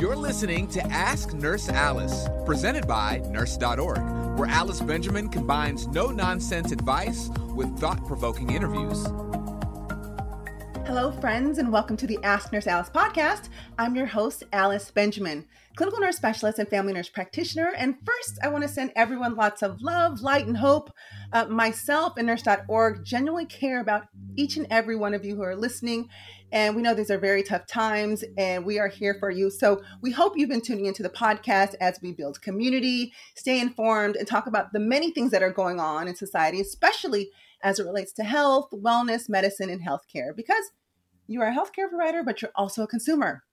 You're 0.00 0.16
listening 0.16 0.66
to 0.68 0.82
Ask 0.86 1.34
Nurse 1.34 1.68
Alice, 1.68 2.26
presented 2.46 2.88
by 2.88 3.18
Nurse.org, 3.28 3.98
where 4.38 4.48
Alice 4.48 4.80
Benjamin 4.80 5.28
combines 5.28 5.86
no 5.88 6.06
nonsense 6.06 6.72
advice 6.72 7.28
with 7.54 7.78
thought 7.78 8.06
provoking 8.06 8.50
interviews. 8.50 9.06
Hello, 10.92 11.12
friends, 11.12 11.58
and 11.58 11.70
welcome 11.70 11.96
to 11.96 12.06
the 12.08 12.18
Ask 12.24 12.52
Nurse 12.52 12.66
Alice 12.66 12.90
podcast. 12.90 13.48
I'm 13.78 13.94
your 13.94 14.06
host, 14.06 14.42
Alice 14.52 14.90
Benjamin, 14.90 15.46
clinical 15.76 16.00
nurse 16.00 16.16
specialist 16.16 16.58
and 16.58 16.68
family 16.68 16.92
nurse 16.92 17.08
practitioner. 17.08 17.72
And 17.76 17.94
first, 18.04 18.40
I 18.42 18.48
want 18.48 18.62
to 18.62 18.68
send 18.68 18.90
everyone 18.96 19.36
lots 19.36 19.62
of 19.62 19.80
love, 19.82 20.20
light, 20.20 20.48
and 20.48 20.56
hope. 20.56 20.90
Uh, 21.32 21.44
myself 21.44 22.14
and 22.16 22.26
Nurse.org 22.26 23.04
genuinely 23.04 23.46
care 23.46 23.80
about 23.80 24.08
each 24.34 24.56
and 24.56 24.66
every 24.68 24.96
one 24.96 25.14
of 25.14 25.24
you 25.24 25.36
who 25.36 25.44
are 25.44 25.54
listening. 25.54 26.08
And 26.50 26.74
we 26.74 26.82
know 26.82 26.92
these 26.92 27.12
are 27.12 27.18
very 27.18 27.44
tough 27.44 27.68
times, 27.68 28.24
and 28.36 28.64
we 28.64 28.80
are 28.80 28.88
here 28.88 29.14
for 29.20 29.30
you. 29.30 29.48
So 29.48 29.82
we 30.02 30.10
hope 30.10 30.32
you've 30.36 30.48
been 30.48 30.60
tuning 30.60 30.86
into 30.86 31.04
the 31.04 31.08
podcast 31.08 31.76
as 31.80 32.00
we 32.02 32.10
build 32.10 32.42
community, 32.42 33.12
stay 33.36 33.60
informed, 33.60 34.16
and 34.16 34.26
talk 34.26 34.48
about 34.48 34.72
the 34.72 34.80
many 34.80 35.12
things 35.12 35.30
that 35.30 35.44
are 35.44 35.52
going 35.52 35.78
on 35.78 36.08
in 36.08 36.16
society, 36.16 36.60
especially 36.60 37.30
as 37.62 37.78
it 37.78 37.84
relates 37.84 38.12
to 38.14 38.24
health, 38.24 38.70
wellness, 38.72 39.28
medicine, 39.28 39.70
and 39.70 39.86
healthcare. 39.86 40.34
Because 40.34 40.72
you 41.30 41.40
are 41.40 41.48
a 41.48 41.54
healthcare 41.54 41.88
provider, 41.88 42.22
but 42.24 42.42
you're 42.42 42.50
also 42.56 42.82
a 42.82 42.88
consumer. 42.88 43.44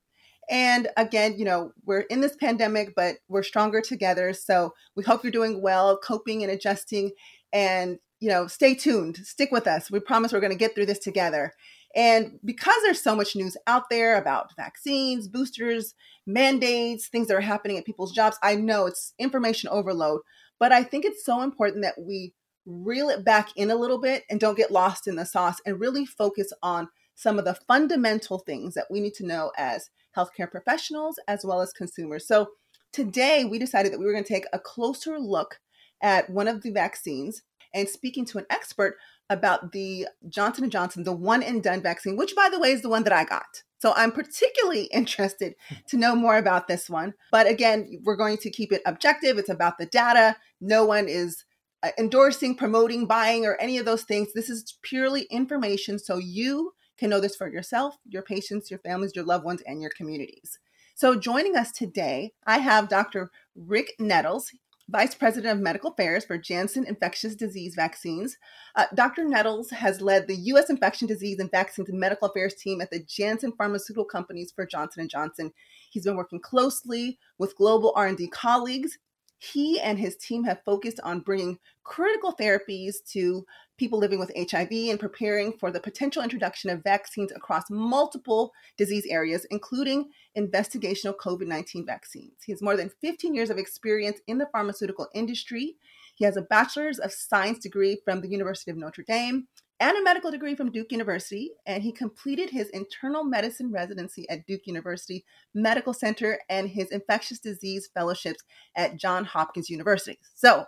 And 0.50 0.88
again, 0.98 1.36
you 1.38 1.46
know, 1.46 1.74
we're 1.86 2.02
in 2.02 2.22
this 2.22 2.36
pandemic, 2.36 2.96
but 2.96 3.18
we're 3.28 3.44
stronger 3.44 3.82
together. 3.82 4.34
So 4.34 4.74
we 4.96 5.04
hope 5.04 5.24
you're 5.24 5.32
doing 5.32 5.62
well, 5.62 5.98
coping 5.98 6.42
and 6.42 6.52
adjusting. 6.52 7.12
And, 7.54 8.00
you 8.20 8.30
know, 8.30 8.48
stay 8.48 8.74
tuned, 8.74 9.18
stick 9.18 9.52
with 9.52 9.68
us. 9.68 9.92
We 9.92 10.00
promise 10.00 10.34
we're 10.34 10.40
going 10.40 10.52
to 10.52 10.58
get 10.58 10.74
through 10.74 10.88
this 10.88 11.00
together. 11.00 11.54
And 11.96 12.40
because 12.44 12.82
there's 12.82 13.02
so 13.02 13.16
much 13.16 13.36
news 13.36 13.58
out 13.68 13.90
there 13.92 14.18
about 14.18 14.56
vaccines, 14.56 15.28
boosters, 15.28 15.94
mandates, 16.26 17.08
things 17.08 17.28
that 17.28 17.38
are 17.38 17.42
happening 17.42 17.78
at 17.78 17.86
people's 17.86 18.12
jobs, 18.12 18.38
I 18.42 18.56
know 18.56 18.88
it's 18.88 19.14
information 19.20 19.70
overload, 19.70 20.22
but 20.60 20.72
I 20.72 20.84
think 20.84 21.06
it's 21.06 21.24
so 21.24 21.42
important 21.42 21.84
that 21.84 22.00
we 22.00 22.34
reel 22.66 23.10
it 23.10 23.24
back 23.24 23.50
in 23.56 23.70
a 23.70 23.76
little 23.76 24.00
bit 24.00 24.24
and 24.30 24.40
don't 24.40 24.58
get 24.58 24.72
lost 24.72 25.08
in 25.08 25.16
the 25.16 25.26
sauce 25.26 25.58
and 25.66 25.80
really 25.80 26.06
focus 26.06 26.52
on 26.62 26.90
some 27.18 27.40
of 27.40 27.46
the 27.46 27.56
fundamental 27.56 28.38
things 28.38 28.76
that 28.76 28.86
we 28.92 29.02
need 29.02 29.16
to 29.16 29.26
know 29.26 29.52
as 29.58 29.90
healthcare 30.16 30.50
professionals 30.50 31.20
as 31.28 31.44
well 31.44 31.62
as 31.62 31.74
consumers. 31.74 32.28
So 32.28 32.52
today 32.94 33.44
we 33.44 33.58
decided 33.58 33.92
that 33.92 34.00
we 34.00 34.06
were 34.06 34.14
going 34.14 34.24
to 34.24 34.34
take 34.34 34.46
a 34.54 34.60
closer 34.60 35.20
look 35.20 35.60
at 36.02 36.30
one 36.30 36.48
of 36.48 36.62
the 36.62 36.72
vaccines 36.72 37.42
and 37.74 37.90
speaking 37.90 38.24
to 38.26 38.38
an 38.38 38.46
expert 38.52 38.98
about 39.32 39.72
the 39.72 40.08
Johnson 40.30 40.70
& 40.70 40.72
Johnson, 40.72 41.04
the 41.04 41.12
one 41.12 41.42
and 41.42 41.62
done 41.62 41.82
vaccine, 41.82 42.18
which 42.18 42.36
by 42.36 42.50
the 42.50 42.60
way 42.60 42.72
is 42.72 42.84
the 42.84 42.90
one 42.90 43.04
that 43.04 43.14
I 43.14 43.26
got. 43.26 43.64
So 43.80 43.94
I'm 43.96 44.12
particularly 44.12 44.84
interested 44.94 45.56
to 45.88 45.98
know 45.98 46.16
more 46.16 46.38
about 46.38 46.68
this 46.68 46.88
one. 46.88 47.16
But 47.32 47.48
again, 47.48 48.00
we're 48.04 48.16
going 48.16 48.38
to 48.38 48.52
keep 48.52 48.72
it 48.72 48.84
objective. 48.86 49.40
It's 49.40 49.50
about 49.50 49.80
the 49.80 49.88
data. 49.88 50.38
No 50.62 50.86
one 50.86 51.08
is 51.08 51.46
uh, 51.82 51.90
endorsing, 51.98 52.56
promoting, 52.56 53.08
buying, 53.08 53.46
or 53.46 53.60
any 53.60 53.80
of 53.80 53.86
those 53.86 54.04
things. 54.04 54.34
This 54.34 54.52
is 54.52 54.78
purely 54.84 55.24
information 55.24 55.98
so 55.98 56.18
you 56.18 56.74
can 56.98 57.10
know 57.10 57.20
this 57.20 57.36
for 57.36 57.48
yourself, 57.48 57.98
your 58.08 58.22
patients, 58.22 58.70
your 58.72 58.80
families, 58.80 59.16
your 59.16 59.26
loved 59.26 59.46
ones, 59.46 59.62
and 59.66 59.82
your 59.82 59.92
communities. 59.96 60.60
So, 60.96 61.16
joining 61.16 61.56
us 61.56 61.72
today, 61.72 62.34
I 62.46 62.60
have 62.60 62.90
Dr. 62.90 63.32
Rick 63.56 63.94
Nettles. 64.00 64.52
Vice 64.90 65.14
President 65.14 65.52
of 65.52 65.62
Medical 65.62 65.92
Affairs 65.92 66.24
for 66.24 66.38
Janssen 66.38 66.86
Infectious 66.88 67.36
Disease 67.36 67.76
Vaccines. 67.76 68.38
Uh, 68.74 68.86
Dr. 68.96 69.26
Nettles 69.26 69.70
has 69.70 70.00
led 70.00 70.28
the 70.28 70.36
U.S. 70.36 70.70
Infection 70.70 71.10
Disease 71.10 71.40
and 71.40 71.52
Vaccines 71.52 71.90
Medical 71.92 72.30
Affairs 72.30 72.56
team 72.56 72.80
at 72.80 72.90
the 72.90 73.04
Janssen 73.04 73.52
Pharmaceutical 73.58 74.06
Companies 74.06 74.54
for 74.56 74.66
Johnson 74.66 75.06
& 75.08 75.10
Johnson. 75.10 75.52
He's 75.90 76.06
been 76.06 76.16
working 76.16 76.40
closely 76.40 77.20
with 77.38 77.58
global 77.58 77.92
R&D 77.98 78.30
colleagues 78.30 78.98
he 79.40 79.80
and 79.80 80.00
his 80.00 80.16
team 80.18 80.44
have 80.46 80.64
focused 80.66 81.00
on 81.02 81.20
bringing 81.20 81.60
critical 81.84 82.36
therapies 82.36 82.96
to 83.12 83.46
people 83.78 84.00
living 84.00 84.20
with 84.20 84.32
HIV 84.36 84.72
and 84.72 85.00
preparing 85.00 85.54
for 85.54 85.72
the 85.72 85.80
potential 85.80 86.24
introduction 86.24 86.70
of 86.70 86.84
vaccines 86.84 87.32
across 87.32 87.70
multiple 87.70 88.52
disease 88.78 89.06
areas, 89.10 89.46
including 89.52 90.10
investigational 90.38 91.16
COVID 91.16 91.48
19 91.48 91.86
vaccines. 91.86 92.34
He 92.46 92.52
has 92.52 92.62
more 92.62 92.76
than 92.76 92.92
15 93.02 93.34
years 93.34 93.50
of 93.50 93.58
experience 93.58 94.20
in 94.28 94.38
the 94.38 94.50
pharmaceutical 94.52 95.08
industry. 95.14 95.76
He 96.16 96.26
has 96.26 96.38
a 96.38 96.42
bachelor's 96.42 97.00
of 97.00 97.12
science 97.12 97.60
degree 97.60 98.00
from 98.04 98.22
the 98.22 98.30
University 98.30 98.72
of 98.72 98.78
Notre 98.78 99.04
Dame 99.04 99.48
and 99.80 99.96
a 99.96 100.04
medical 100.04 100.32
degree 100.32 100.56
from 100.56 100.72
Duke 100.72 100.92
University, 100.92 101.52
and 101.68 101.84
he 101.84 101.92
completed 101.92 102.50
his 102.50 102.70
internal 102.70 103.24
medicine 103.24 103.72
residency 103.72 104.28
at 104.30 104.46
Duke 104.48 104.66
University 104.66 105.24
Medical 105.54 105.94
Center 105.94 106.40
and 106.50 106.68
his 106.68 106.90
infectious 106.90 107.40
disease 107.40 107.90
fellowships 107.94 108.44
at 108.76 108.98
Johns 108.98 109.28
Hopkins 109.28 109.70
University. 109.70 110.20
So 110.34 110.66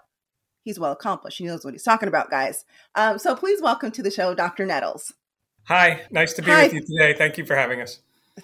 he's 0.69 0.79
well 0.79 0.91
accomplished. 0.91 1.39
He 1.39 1.45
knows 1.45 1.65
what 1.65 1.73
he's 1.73 1.83
talking 1.83 2.07
about, 2.07 2.29
guys. 2.29 2.63
Um, 2.95 3.17
so 3.17 3.35
please 3.35 3.61
welcome 3.61 3.91
to 3.91 4.03
the 4.03 4.11
show, 4.11 4.35
Dr. 4.35 4.65
Nettles. 4.65 5.13
Hi, 5.63 6.01
nice 6.11 6.33
to 6.33 6.41
be 6.41 6.51
Hi. 6.51 6.65
with 6.65 6.73
you 6.73 6.81
today. 6.81 7.13
Thank 7.17 7.37
you 7.37 7.45
for 7.45 7.55
having 7.55 7.81
us. 7.81 7.99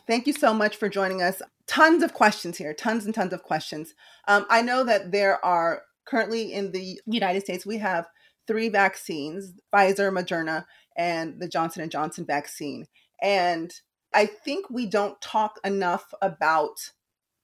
Thank 0.08 0.28
you 0.28 0.34
so 0.34 0.54
much 0.54 0.76
for 0.76 0.90
joining 0.90 1.22
us. 1.22 1.42
Tons 1.68 2.04
of 2.04 2.14
questions 2.14 2.58
here, 2.58 2.74
tons 2.74 3.06
and 3.06 3.14
tons 3.14 3.32
of 3.32 3.44
questions. 3.44 3.94
Um, 4.28 4.46
I 4.50 4.62
know 4.62 4.84
that 4.84 5.12
there 5.12 5.44
are 5.46 5.84
currently 6.06 6.52
in 6.52 6.72
the 6.72 7.00
United 7.06 7.42
States, 7.42 7.66
we 7.66 7.78
have 7.78 8.08
three 8.48 8.70
vaccines 8.70 9.54
pfizer 9.74 10.12
moderna 10.12 10.66
and 10.96 11.40
the 11.40 11.48
johnson 11.48 11.88
& 11.90 11.90
johnson 11.90 12.26
vaccine 12.26 12.86
and 13.22 13.74
i 14.14 14.26
think 14.26 14.70
we 14.70 14.86
don't 14.86 15.20
talk 15.22 15.60
enough 15.64 16.14
about 16.22 16.92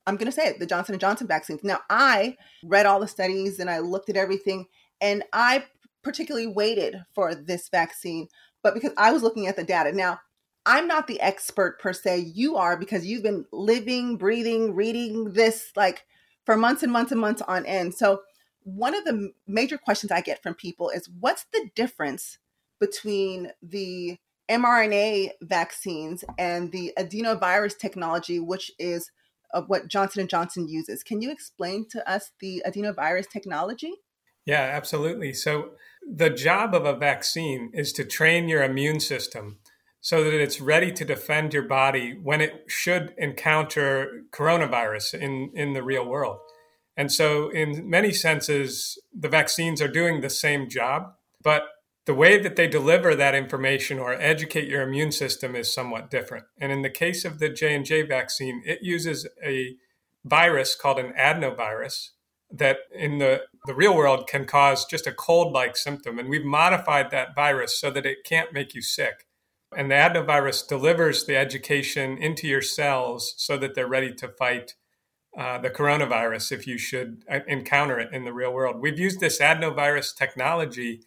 i'm 0.07 0.15
going 0.15 0.25
to 0.25 0.31
say 0.31 0.47
it 0.47 0.59
the 0.59 0.65
johnson 0.65 0.97
& 0.99 0.99
johnson 0.99 1.27
vaccines. 1.27 1.63
Now 1.63 1.79
i 1.89 2.37
read 2.63 2.85
all 2.85 2.99
the 2.99 3.07
studies 3.07 3.59
and 3.59 3.69
i 3.69 3.79
looked 3.79 4.09
at 4.09 4.17
everything 4.17 4.67
and 4.99 5.23
i 5.33 5.65
particularly 6.03 6.47
waited 6.47 7.03
for 7.13 7.35
this 7.35 7.69
vaccine 7.69 8.27
but 8.63 8.73
because 8.73 8.91
i 8.97 9.11
was 9.11 9.23
looking 9.23 9.47
at 9.47 9.55
the 9.55 9.63
data. 9.63 9.91
Now 9.91 10.19
i'm 10.65 10.87
not 10.87 11.07
the 11.07 11.19
expert 11.21 11.79
per 11.79 11.93
se. 11.93 12.31
You 12.33 12.57
are 12.57 12.77
because 12.77 13.05
you've 13.05 13.23
been 13.23 13.45
living 13.51 14.17
breathing 14.17 14.75
reading 14.75 15.33
this 15.33 15.71
like 15.75 16.05
for 16.45 16.57
months 16.57 16.83
and 16.83 16.91
months 16.91 17.11
and 17.11 17.21
months 17.21 17.41
on 17.43 17.65
end. 17.65 17.93
So 17.93 18.21
one 18.63 18.95
of 18.95 19.03
the 19.05 19.31
major 19.47 19.77
questions 19.77 20.11
I 20.11 20.21
get 20.21 20.41
from 20.41 20.53
people 20.53 20.89
is 20.89 21.09
what's 21.19 21.45
the 21.51 21.69
difference 21.75 22.37
between 22.79 23.51
the 23.61 24.17
mRNA 24.49 25.29
vaccines 25.41 26.23
and 26.37 26.71
the 26.71 26.93
adenovirus 26.97 27.77
technology, 27.77 28.39
which 28.39 28.71
is 28.77 29.11
of 29.53 29.65
what 29.67 29.87
Johnson 29.87 30.27
& 30.27 30.29
Johnson 30.29 30.67
uses. 30.67 31.03
Can 31.03 31.21
you 31.21 31.31
explain 31.31 31.87
to 31.89 32.09
us 32.09 32.31
the 32.39 32.63
adenovirus 32.65 33.29
technology? 33.29 33.93
Yeah, 34.45 34.61
absolutely. 34.61 35.33
So 35.33 35.71
the 36.07 36.29
job 36.29 36.73
of 36.73 36.85
a 36.85 36.95
vaccine 36.95 37.71
is 37.73 37.93
to 37.93 38.05
train 38.05 38.47
your 38.47 38.63
immune 38.63 38.99
system 38.99 39.59
so 40.01 40.23
that 40.23 40.33
it's 40.33 40.59
ready 40.59 40.91
to 40.91 41.05
defend 41.05 41.53
your 41.53 41.63
body 41.63 42.17
when 42.21 42.41
it 42.41 42.63
should 42.67 43.13
encounter 43.17 44.23
coronavirus 44.31 45.13
in, 45.13 45.51
in 45.53 45.73
the 45.73 45.83
real 45.83 46.05
world. 46.05 46.39
And 46.97 47.11
so, 47.11 47.49
in 47.49 47.89
many 47.89 48.11
senses, 48.11 48.99
the 49.17 49.29
vaccines 49.29 49.81
are 49.81 49.87
doing 49.87 50.19
the 50.19 50.29
same 50.29 50.69
job, 50.69 51.13
but 51.41 51.63
the 52.05 52.13
way 52.13 52.39
that 52.41 52.55
they 52.55 52.67
deliver 52.67 53.15
that 53.15 53.35
information 53.35 53.99
or 53.99 54.13
educate 54.13 54.67
your 54.67 54.81
immune 54.81 55.11
system 55.11 55.55
is 55.55 55.71
somewhat 55.71 56.09
different. 56.09 56.45
And 56.59 56.71
in 56.71 56.81
the 56.81 56.89
case 56.89 57.25
of 57.25 57.39
the 57.39 57.49
J&J 57.49 58.03
vaccine, 58.03 58.63
it 58.65 58.79
uses 58.81 59.27
a 59.43 59.75
virus 60.25 60.75
called 60.75 60.99
an 60.99 61.13
adenovirus 61.13 62.09
that 62.51 62.79
in 62.93 63.19
the, 63.19 63.43
the 63.65 63.73
real 63.73 63.95
world 63.95 64.27
can 64.27 64.45
cause 64.45 64.85
just 64.85 65.07
a 65.07 65.11
cold-like 65.11 65.77
symptom. 65.77 66.19
And 66.19 66.27
we've 66.27 66.43
modified 66.43 67.11
that 67.11 67.35
virus 67.35 67.79
so 67.79 67.91
that 67.91 68.05
it 68.05 68.23
can't 68.25 68.51
make 68.51 68.73
you 68.73 68.81
sick. 68.81 69.27
And 69.75 69.89
the 69.89 69.95
adenovirus 69.95 70.67
delivers 70.67 71.25
the 71.25 71.37
education 71.37 72.17
into 72.17 72.47
your 72.47 72.61
cells 72.61 73.33
so 73.37 73.57
that 73.57 73.73
they're 73.73 73.87
ready 73.87 74.13
to 74.15 74.27
fight 74.27 74.75
uh, 75.37 75.59
the 75.59 75.69
coronavirus 75.69 76.51
if 76.51 76.67
you 76.67 76.77
should 76.77 77.23
uh, 77.31 77.39
encounter 77.47 77.99
it 77.99 78.11
in 78.11 78.25
the 78.25 78.33
real 78.33 78.51
world. 78.51 78.81
We've 78.81 78.99
used 78.99 79.21
this 79.21 79.39
adenovirus 79.39 80.13
technology 80.13 81.03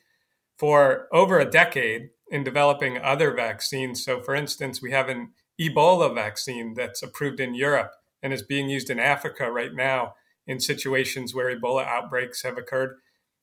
for 0.59 1.09
over 1.13 1.39
a 1.39 1.51
decade 1.51 2.11
in 2.31 2.45
developing 2.45 2.99
other 2.99 3.33
vaccines. 3.33 4.05
So, 4.05 4.21
for 4.21 4.35
instance, 4.35 4.81
we 4.81 4.93
have 4.93 5.09
an 5.09 5.33
Ebola 5.61 6.15
vaccine 6.15 6.75
that's 6.75 7.03
approved 7.03 7.41
in 7.41 7.55
Europe 7.55 7.93
and 8.23 8.33
is 8.33 8.43
being 8.43 8.69
used 8.69 8.91
in 8.91 8.99
Africa 8.99 9.51
right 9.51 9.75
now 9.75 10.15
in 10.47 10.61
situations 10.61 11.35
where 11.35 11.55
Ebola 11.55 11.87
outbreaks 11.87 12.43
have 12.43 12.59
occurred. 12.59 12.97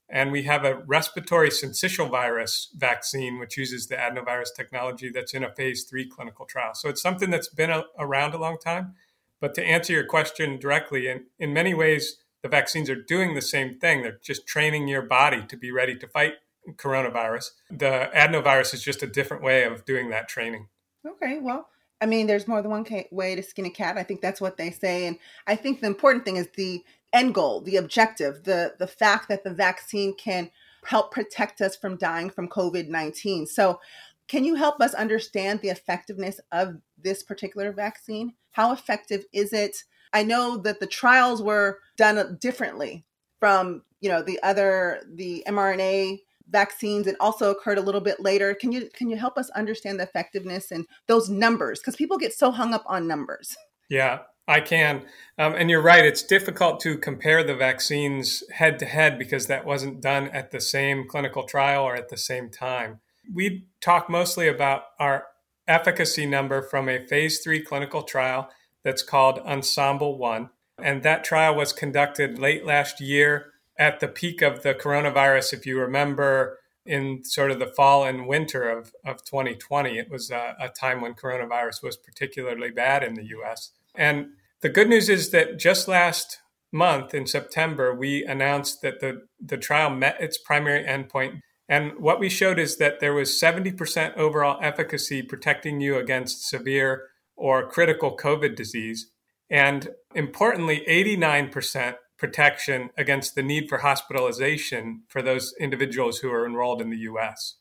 And 0.09 0.31
we 0.31 0.43
have 0.43 0.65
a 0.65 0.83
respiratory 0.85 1.49
syncytial 1.49 2.09
virus 2.09 2.69
vaccine, 2.75 3.39
which 3.39 3.55
uses 3.55 3.87
the 3.87 3.95
adenovirus 3.95 4.53
technology 4.55 5.09
that's 5.09 5.33
in 5.33 5.43
a 5.43 5.53
phase 5.53 5.85
three 5.85 6.05
clinical 6.05 6.45
trial. 6.45 6.73
So 6.73 6.89
it's 6.89 7.01
something 7.01 7.29
that's 7.29 7.47
been 7.47 7.69
a, 7.69 7.85
around 7.97 8.33
a 8.33 8.37
long 8.37 8.57
time. 8.57 8.95
But 9.39 9.55
to 9.55 9.63
answer 9.63 9.93
your 9.93 10.05
question 10.05 10.59
directly, 10.59 11.07
in, 11.07 11.25
in 11.39 11.53
many 11.53 11.73
ways, 11.73 12.17
the 12.43 12.49
vaccines 12.49 12.89
are 12.89 13.01
doing 13.01 13.35
the 13.35 13.41
same 13.41 13.79
thing. 13.79 14.01
They're 14.01 14.19
just 14.21 14.45
training 14.45 14.87
your 14.87 15.01
body 15.03 15.45
to 15.47 15.55
be 15.55 15.71
ready 15.71 15.95
to 15.95 16.07
fight 16.07 16.33
coronavirus. 16.75 17.51
The 17.69 18.09
adenovirus 18.15 18.73
is 18.73 18.83
just 18.83 19.03
a 19.03 19.07
different 19.07 19.43
way 19.43 19.63
of 19.63 19.85
doing 19.85 20.09
that 20.09 20.27
training. 20.27 20.67
Okay, 21.07 21.39
well, 21.39 21.67
I 22.01 22.05
mean, 22.05 22.27
there's 22.27 22.47
more 22.47 22.61
than 22.61 22.71
one 22.71 22.85
way 23.11 23.35
to 23.35 23.43
skin 23.43 23.65
a 23.65 23.69
cat. 23.69 23.97
I 23.97 24.03
think 24.03 24.21
that's 24.21 24.41
what 24.41 24.57
they 24.57 24.71
say. 24.71 25.07
And 25.07 25.17
I 25.47 25.55
think 25.55 25.79
the 25.79 25.87
important 25.87 26.25
thing 26.25 26.37
is 26.37 26.47
the 26.55 26.83
end 27.13 27.33
goal, 27.35 27.61
the 27.61 27.77
objective, 27.77 28.43
the, 28.43 28.75
the 28.79 28.87
fact 28.87 29.29
that 29.29 29.43
the 29.43 29.53
vaccine 29.53 30.15
can 30.15 30.49
help 30.85 31.11
protect 31.11 31.61
us 31.61 31.75
from 31.75 31.97
dying 31.97 32.29
from 32.29 32.47
COVID 32.47 32.87
19. 32.87 33.45
So, 33.47 33.79
can 34.27 34.45
you 34.45 34.55
help 34.55 34.79
us 34.79 34.93
understand 34.93 35.59
the 35.59 35.69
effectiveness 35.69 36.39
of 36.53 36.77
this 36.97 37.21
particular 37.21 37.73
vaccine? 37.73 38.33
How 38.51 38.71
effective 38.71 39.25
is 39.33 39.51
it? 39.51 39.83
I 40.13 40.23
know 40.23 40.57
that 40.57 40.79
the 40.79 40.87
trials 40.87 41.41
were 41.41 41.79
done 41.97 42.37
differently 42.39 43.05
from, 43.39 43.83
you 43.99 44.09
know, 44.09 44.21
the 44.21 44.39
other 44.41 45.01
the 45.13 45.43
mRNA 45.47 46.19
vaccines 46.51 47.07
and 47.07 47.17
also 47.19 47.51
occurred 47.51 47.77
a 47.77 47.81
little 47.81 48.01
bit 48.01 48.19
later. 48.19 48.53
Can 48.53 48.71
you 48.71 48.89
can 48.93 49.09
you 49.09 49.17
help 49.17 49.37
us 49.37 49.49
understand 49.51 49.99
the 49.99 50.03
effectiveness 50.03 50.71
and 50.71 50.85
those 51.07 51.29
numbers 51.29 51.79
because 51.79 51.95
people 51.95 52.17
get 52.17 52.33
so 52.33 52.51
hung 52.51 52.73
up 52.73 52.83
on 52.85 53.07
numbers. 53.07 53.55
Yeah, 53.89 54.19
I 54.47 54.61
can. 54.61 55.03
Um, 55.37 55.53
and 55.55 55.69
you're 55.69 55.81
right, 55.81 56.05
it's 56.05 56.23
difficult 56.23 56.79
to 56.81 56.97
compare 56.97 57.43
the 57.43 57.55
vaccines 57.55 58.43
head 58.53 58.79
to 58.79 58.85
head 58.85 59.17
because 59.17 59.47
that 59.47 59.65
wasn't 59.65 60.01
done 60.01 60.27
at 60.29 60.51
the 60.51 60.61
same 60.61 61.07
clinical 61.07 61.43
trial 61.43 61.83
or 61.83 61.95
at 61.95 62.09
the 62.09 62.17
same 62.17 62.49
time. 62.49 62.99
We 63.33 63.67
talk 63.81 64.09
mostly 64.09 64.47
about 64.47 64.83
our 64.99 65.27
efficacy 65.67 66.25
number 66.25 66.61
from 66.61 66.89
a 66.89 67.05
phase 67.05 67.39
three 67.39 67.61
clinical 67.61 68.03
trial 68.03 68.49
that's 68.83 69.03
called 69.03 69.39
Ensemble 69.39 70.17
One. 70.17 70.49
And 70.77 71.03
that 71.03 71.23
trial 71.23 71.55
was 71.55 71.73
conducted 71.73 72.39
late 72.39 72.65
last 72.65 72.99
year 72.99 73.50
at 73.81 73.99
the 73.99 74.07
peak 74.07 74.43
of 74.43 74.61
the 74.61 74.75
coronavirus. 74.75 75.53
If 75.53 75.65
you 75.65 75.79
remember, 75.79 76.59
in 76.85 77.23
sort 77.23 77.49
of 77.49 77.57
the 77.57 77.65
fall 77.65 78.03
and 78.03 78.27
winter 78.27 78.69
of, 78.69 78.93
of 79.03 79.23
2020, 79.25 79.97
it 79.97 80.07
was 80.07 80.29
a, 80.29 80.55
a 80.59 80.69
time 80.69 81.01
when 81.01 81.15
coronavirus 81.15 81.81
was 81.81 81.97
particularly 81.97 82.69
bad 82.69 83.03
in 83.03 83.15
the 83.15 83.25
US. 83.37 83.71
And 83.95 84.27
the 84.61 84.69
good 84.69 84.87
news 84.87 85.09
is 85.09 85.31
that 85.31 85.57
just 85.57 85.87
last 85.87 86.37
month 86.71 87.15
in 87.15 87.25
September, 87.25 87.91
we 87.91 88.23
announced 88.23 88.83
that 88.83 88.99
the, 88.99 89.23
the 89.43 89.57
trial 89.57 89.89
met 89.89 90.21
its 90.21 90.37
primary 90.37 90.85
endpoint. 90.85 91.39
And 91.67 91.93
what 91.97 92.19
we 92.19 92.29
showed 92.29 92.59
is 92.59 92.77
that 92.77 92.99
there 92.99 93.15
was 93.15 93.31
70% 93.31 94.15
overall 94.15 94.59
efficacy 94.61 95.23
protecting 95.23 95.81
you 95.81 95.97
against 95.97 96.47
severe 96.47 97.07
or 97.35 97.67
critical 97.67 98.15
COVID 98.15 98.55
disease. 98.55 99.09
And 99.49 99.89
importantly, 100.13 100.83
89% 100.87 101.95
protection 102.21 102.91
against 102.95 103.33
the 103.33 103.41
need 103.41 103.67
for 103.67 103.79
hospitalization 103.79 105.01
for 105.07 105.23
those 105.23 105.55
individuals 105.59 106.19
who 106.19 106.31
are 106.31 106.45
enrolled 106.45 106.79
in 106.79 106.91
the 106.91 106.99
US. 106.99 107.55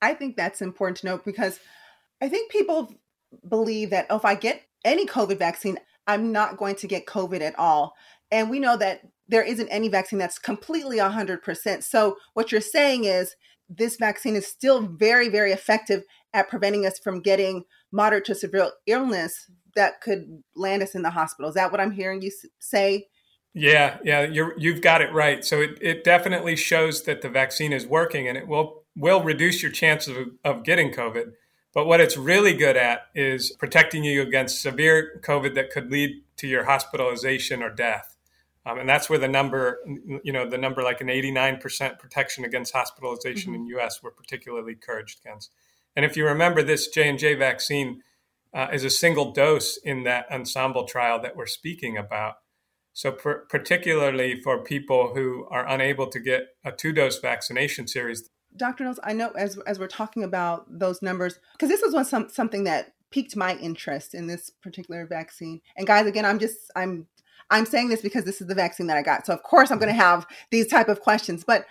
I 0.00 0.14
think 0.14 0.36
that's 0.36 0.62
important 0.62 0.98
to 0.98 1.06
note 1.06 1.24
because 1.24 1.58
I 2.22 2.28
think 2.28 2.50
people 2.50 2.94
believe 3.48 3.90
that 3.90 4.06
oh, 4.08 4.16
if 4.16 4.24
I 4.24 4.36
get 4.36 4.62
any 4.84 5.04
COVID 5.04 5.36
vaccine, 5.36 5.78
I'm 6.06 6.30
not 6.30 6.58
going 6.58 6.76
to 6.76 6.86
get 6.86 7.06
COVID 7.06 7.40
at 7.40 7.58
all. 7.58 7.94
And 8.30 8.48
we 8.48 8.60
know 8.60 8.76
that 8.76 9.00
there 9.26 9.42
isn't 9.42 9.68
any 9.68 9.88
vaccine 9.88 10.20
that's 10.20 10.38
completely 10.38 10.98
100%. 10.98 11.82
So, 11.82 12.16
what 12.34 12.52
you're 12.52 12.60
saying 12.60 13.04
is 13.04 13.34
this 13.68 13.96
vaccine 13.96 14.36
is 14.36 14.46
still 14.46 14.82
very, 14.82 15.28
very 15.28 15.50
effective 15.50 16.04
at 16.32 16.48
preventing 16.48 16.86
us 16.86 17.00
from 17.00 17.20
getting 17.20 17.64
moderate 17.90 18.26
to 18.26 18.36
severe 18.36 18.70
illness 18.86 19.50
that 19.74 20.00
could 20.00 20.44
land 20.54 20.84
us 20.84 20.94
in 20.94 21.02
the 21.02 21.10
hospital. 21.10 21.48
Is 21.48 21.56
that 21.56 21.72
what 21.72 21.80
I'm 21.80 21.90
hearing 21.90 22.22
you 22.22 22.30
say? 22.60 23.08
Yeah, 23.54 23.98
yeah, 24.02 24.22
you 24.22 24.52
you've 24.56 24.82
got 24.82 25.00
it 25.00 25.12
right. 25.12 25.44
So 25.44 25.60
it, 25.60 25.78
it 25.80 26.04
definitely 26.04 26.56
shows 26.56 27.04
that 27.04 27.22
the 27.22 27.28
vaccine 27.28 27.72
is 27.72 27.86
working 27.86 28.28
and 28.28 28.36
it 28.36 28.48
will 28.48 28.82
will 28.96 29.22
reduce 29.22 29.62
your 29.62 29.70
chances 29.70 30.16
of, 30.16 30.28
of 30.44 30.64
getting 30.64 30.90
COVID. 30.90 31.32
But 31.72 31.86
what 31.86 32.00
it's 32.00 32.16
really 32.16 32.54
good 32.54 32.76
at 32.76 33.06
is 33.14 33.52
protecting 33.52 34.04
you 34.04 34.22
against 34.22 34.60
severe 34.60 35.20
COVID 35.24 35.54
that 35.54 35.70
could 35.70 35.90
lead 35.90 36.22
to 36.36 36.46
your 36.46 36.64
hospitalization 36.64 37.62
or 37.62 37.70
death. 37.70 38.16
Um, 38.66 38.78
and 38.78 38.88
that's 38.88 39.10
where 39.10 39.18
the 39.18 39.28
number, 39.28 39.78
you 40.22 40.32
know, 40.32 40.48
the 40.48 40.56
number 40.56 40.82
like 40.82 41.00
an 41.00 41.08
89% 41.08 41.98
protection 41.98 42.44
against 42.44 42.72
hospitalization 42.72 43.52
mm-hmm. 43.52 43.62
in 43.62 43.68
U.S. 43.68 44.02
we're 44.02 44.10
particularly 44.10 44.72
encouraged 44.72 45.20
against. 45.24 45.50
And 45.94 46.04
if 46.04 46.16
you 46.16 46.24
remember, 46.24 46.62
this 46.62 46.88
J 46.88 47.08
and 47.08 47.18
J 47.18 47.34
vaccine 47.34 48.02
uh, 48.54 48.68
is 48.72 48.84
a 48.84 48.90
single 48.90 49.32
dose 49.32 49.76
in 49.76 50.04
that 50.04 50.26
ensemble 50.30 50.84
trial 50.84 51.20
that 51.20 51.36
we're 51.36 51.46
speaking 51.46 51.96
about. 51.96 52.36
So, 52.94 53.12
per- 53.12 53.44
particularly 53.48 54.40
for 54.40 54.62
people 54.62 55.14
who 55.14 55.46
are 55.50 55.68
unable 55.68 56.06
to 56.06 56.20
get 56.20 56.48
a 56.64 56.72
two 56.72 56.92
dose 56.92 57.18
vaccination 57.18 57.86
series. 57.86 58.28
Dr. 58.56 58.84
Nettles, 58.84 59.00
I 59.02 59.12
know 59.12 59.30
as, 59.30 59.58
as 59.66 59.80
we're 59.80 59.88
talking 59.88 60.22
about 60.22 60.66
those 60.68 61.02
numbers, 61.02 61.40
because 61.52 61.68
this 61.68 61.82
was 61.82 61.92
one, 61.92 62.04
some, 62.04 62.28
something 62.28 62.64
that 62.64 62.94
piqued 63.10 63.36
my 63.36 63.56
interest 63.56 64.14
in 64.14 64.28
this 64.28 64.50
particular 64.62 65.06
vaccine. 65.06 65.60
And 65.76 65.86
guys, 65.86 66.06
again, 66.06 66.24
I'm 66.24 66.38
just, 66.38 66.70
I'm, 66.76 67.08
I'm 67.50 67.66
saying 67.66 67.88
this 67.88 68.00
because 68.00 68.24
this 68.24 68.40
is 68.40 68.46
the 68.46 68.54
vaccine 68.54 68.86
that 68.86 68.96
I 68.96 69.02
got. 69.02 69.26
So 69.26 69.32
of 69.32 69.42
course 69.42 69.70
I'm 69.70 69.78
going 69.78 69.92
to 69.92 70.00
have 70.00 70.26
these 70.50 70.68
type 70.68 70.88
of 70.88 71.00
questions, 71.00 71.44
but 71.44 71.66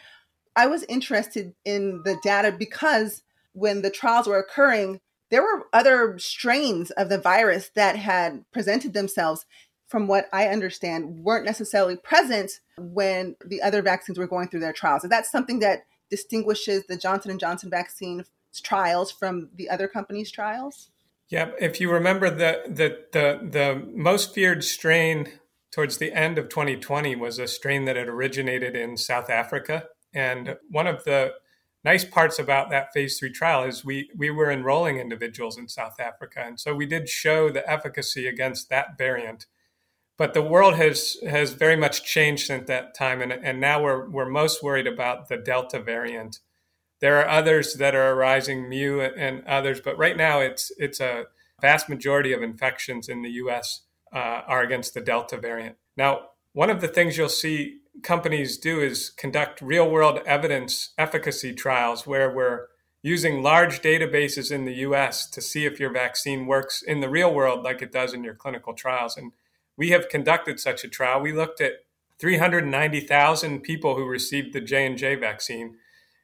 I 0.56 0.68
was 0.68 0.84
interested 0.84 1.54
in 1.66 2.02
the 2.04 2.18
data 2.22 2.52
because 2.58 3.24
when 3.54 3.82
the 3.82 3.90
trials 3.90 4.28
were 4.28 4.40
occurring, 4.40 5.00
there 5.32 5.42
were 5.42 5.68
other 5.74 6.20
strains 6.20 6.92
of 6.92 7.10
the 7.10 7.18
virus 7.18 7.72
that 7.76 7.96
had 7.96 8.46
presented 8.52 8.94
themselves 8.94 9.46
from 9.94 10.08
what 10.08 10.28
I 10.34 10.48
understand, 10.48 11.24
weren't 11.24 11.46
necessarily 11.46 11.96
present 11.96 12.62
when 12.80 13.36
the 13.46 13.62
other 13.62 13.84
vaccines 13.84 14.18
were 14.18 14.26
going 14.26 14.48
through 14.48 14.62
their 14.62 14.74
trials. 14.74 15.04
Is 15.04 15.12
that 15.12 15.28
something 15.28 15.60
that 15.60 15.86
distinguishes 16.10 16.88
the 16.88 16.98
Johnson 16.98 17.30
and 17.30 17.40
Johnson 17.40 17.70
vaccine 17.70 18.26
trials 18.64 19.12
from 19.12 19.50
the 19.54 19.70
other 19.70 19.88
companies' 19.88 20.32
trials? 20.32 20.90
Yeah, 21.30 21.52
if 21.62 21.80
you 21.80 21.92
remember 21.92 22.32
the 22.32 22.64
the 22.68 23.06
the, 23.12 23.48
the 23.48 23.88
most 23.94 24.34
feared 24.34 24.64
strain 24.64 25.34
towards 25.70 26.00
the 26.00 26.12
end 26.12 26.40
of 26.40 26.50
2020 26.50 27.16
was 27.16 27.38
a 27.38 27.48
strain 27.48 27.86
that 27.86 27.96
had 27.96 28.08
originated 28.08 28.76
in 28.76 28.98
South 28.98 29.30
Africa, 29.30 29.90
and 30.12 30.58
one 30.72 30.88
of 30.88 31.04
the 31.04 31.34
nice 31.86 32.04
parts 32.04 32.40
about 32.40 32.72
that 32.72 32.92
phase 32.94 33.20
three 33.20 33.32
trial 33.32 33.64
is 33.64 33.86
we 33.86 34.10
we 34.18 34.32
were 34.32 34.50
enrolling 34.50 34.98
individuals 34.98 35.56
in 35.56 35.68
South 35.68 36.00
Africa, 36.00 36.44
and 36.44 36.60
so 36.60 36.74
we 36.74 36.88
did 36.88 37.08
show 37.08 37.52
the 37.52 37.70
efficacy 37.70 38.26
against 38.26 38.70
that 38.70 38.98
variant 38.98 39.46
but 40.18 40.34
the 40.34 40.42
world 40.42 40.76
has 40.76 41.18
has 41.28 41.54
very 41.54 41.76
much 41.76 42.04
changed 42.04 42.48
since 42.48 42.68
that 42.68 42.96
time, 42.96 43.22
and 43.22 43.32
and 43.32 43.60
now 43.60 43.82
we're 43.82 44.10
we're 44.10 44.30
most 44.30 44.64
worried 44.64 44.88
about 44.88 45.30
the 45.30 45.38
Delta 45.38 45.80
variant. 45.80 46.40
There 47.02 47.20
are 47.20 47.28
others 47.28 47.76
that 47.76 47.96
are 47.96 48.14
arising, 48.14 48.70
Mu 48.70 49.02
and 49.02 49.44
others, 49.46 49.82
but 49.82 49.98
right 49.98 50.16
now 50.16 50.40
it's 50.40 50.72
it's 50.78 51.00
a 51.00 51.26
vast 51.62 51.90
majority 51.90 52.34
of 52.34 52.44
infections 52.44 53.10
in 53.10 53.22
the 53.22 53.32
U.S. 53.32 53.82
Uh, 54.14 54.42
are 54.48 54.62
against 54.62 54.94
the 54.94 55.02
Delta 55.02 55.38
variant. 55.38 55.78
Now, 55.98 56.30
one 56.54 56.70
of 56.70 56.82
the 56.82 56.88
things 56.88 57.18
you'll 57.18 57.30
see 57.30 57.80
companies 58.02 58.58
do 58.58 58.82
is 58.82 59.10
conduct 59.10 59.62
real 59.62 59.90
world 59.90 60.20
evidence 60.26 60.94
efficacy 60.98 61.54
trials 61.54 62.08
where 62.08 62.30
we're 62.34 62.68
using 63.02 63.44
large 63.44 63.82
databases 63.82 64.52
in 64.52 64.66
the 64.66 64.76
US 64.76 65.30
to 65.30 65.42
see 65.42 65.66
if 65.66 65.80
your 65.80 65.92
vaccine 65.92 66.48
works 66.48 66.82
in 66.82 67.02
the 67.02 67.10
real 67.10 67.34
world 67.34 67.64
like 67.64 67.82
it 67.82 67.92
does 67.92 68.14
in 68.14 68.24
your 68.24 68.34
clinical 68.34 68.74
trials. 68.74 69.18
And 69.18 69.34
we 69.78 69.90
have 69.90 70.10
conducted 70.10 70.60
such 70.60 70.84
a 70.84 70.90
trial. 70.90 71.22
We 71.22 71.34
looked 71.34 71.62
at 71.62 71.74
390,000 72.20 73.62
people 73.62 73.96
who 73.96 74.06
received 74.06 74.54
the 74.54 74.62
J&J 74.62 75.16
vaccine 75.16 75.76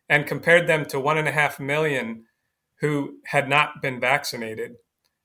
and 0.08 0.26
compared 0.26 0.68
them 0.68 0.86
to 0.86 1.00
one 1.00 1.18
and 1.18 1.28
a 1.28 1.32
half 1.32 1.60
million 1.60 2.26
who 2.80 3.18
had 3.26 3.50
not 3.50 3.82
been 3.82 4.00
vaccinated 4.00 4.76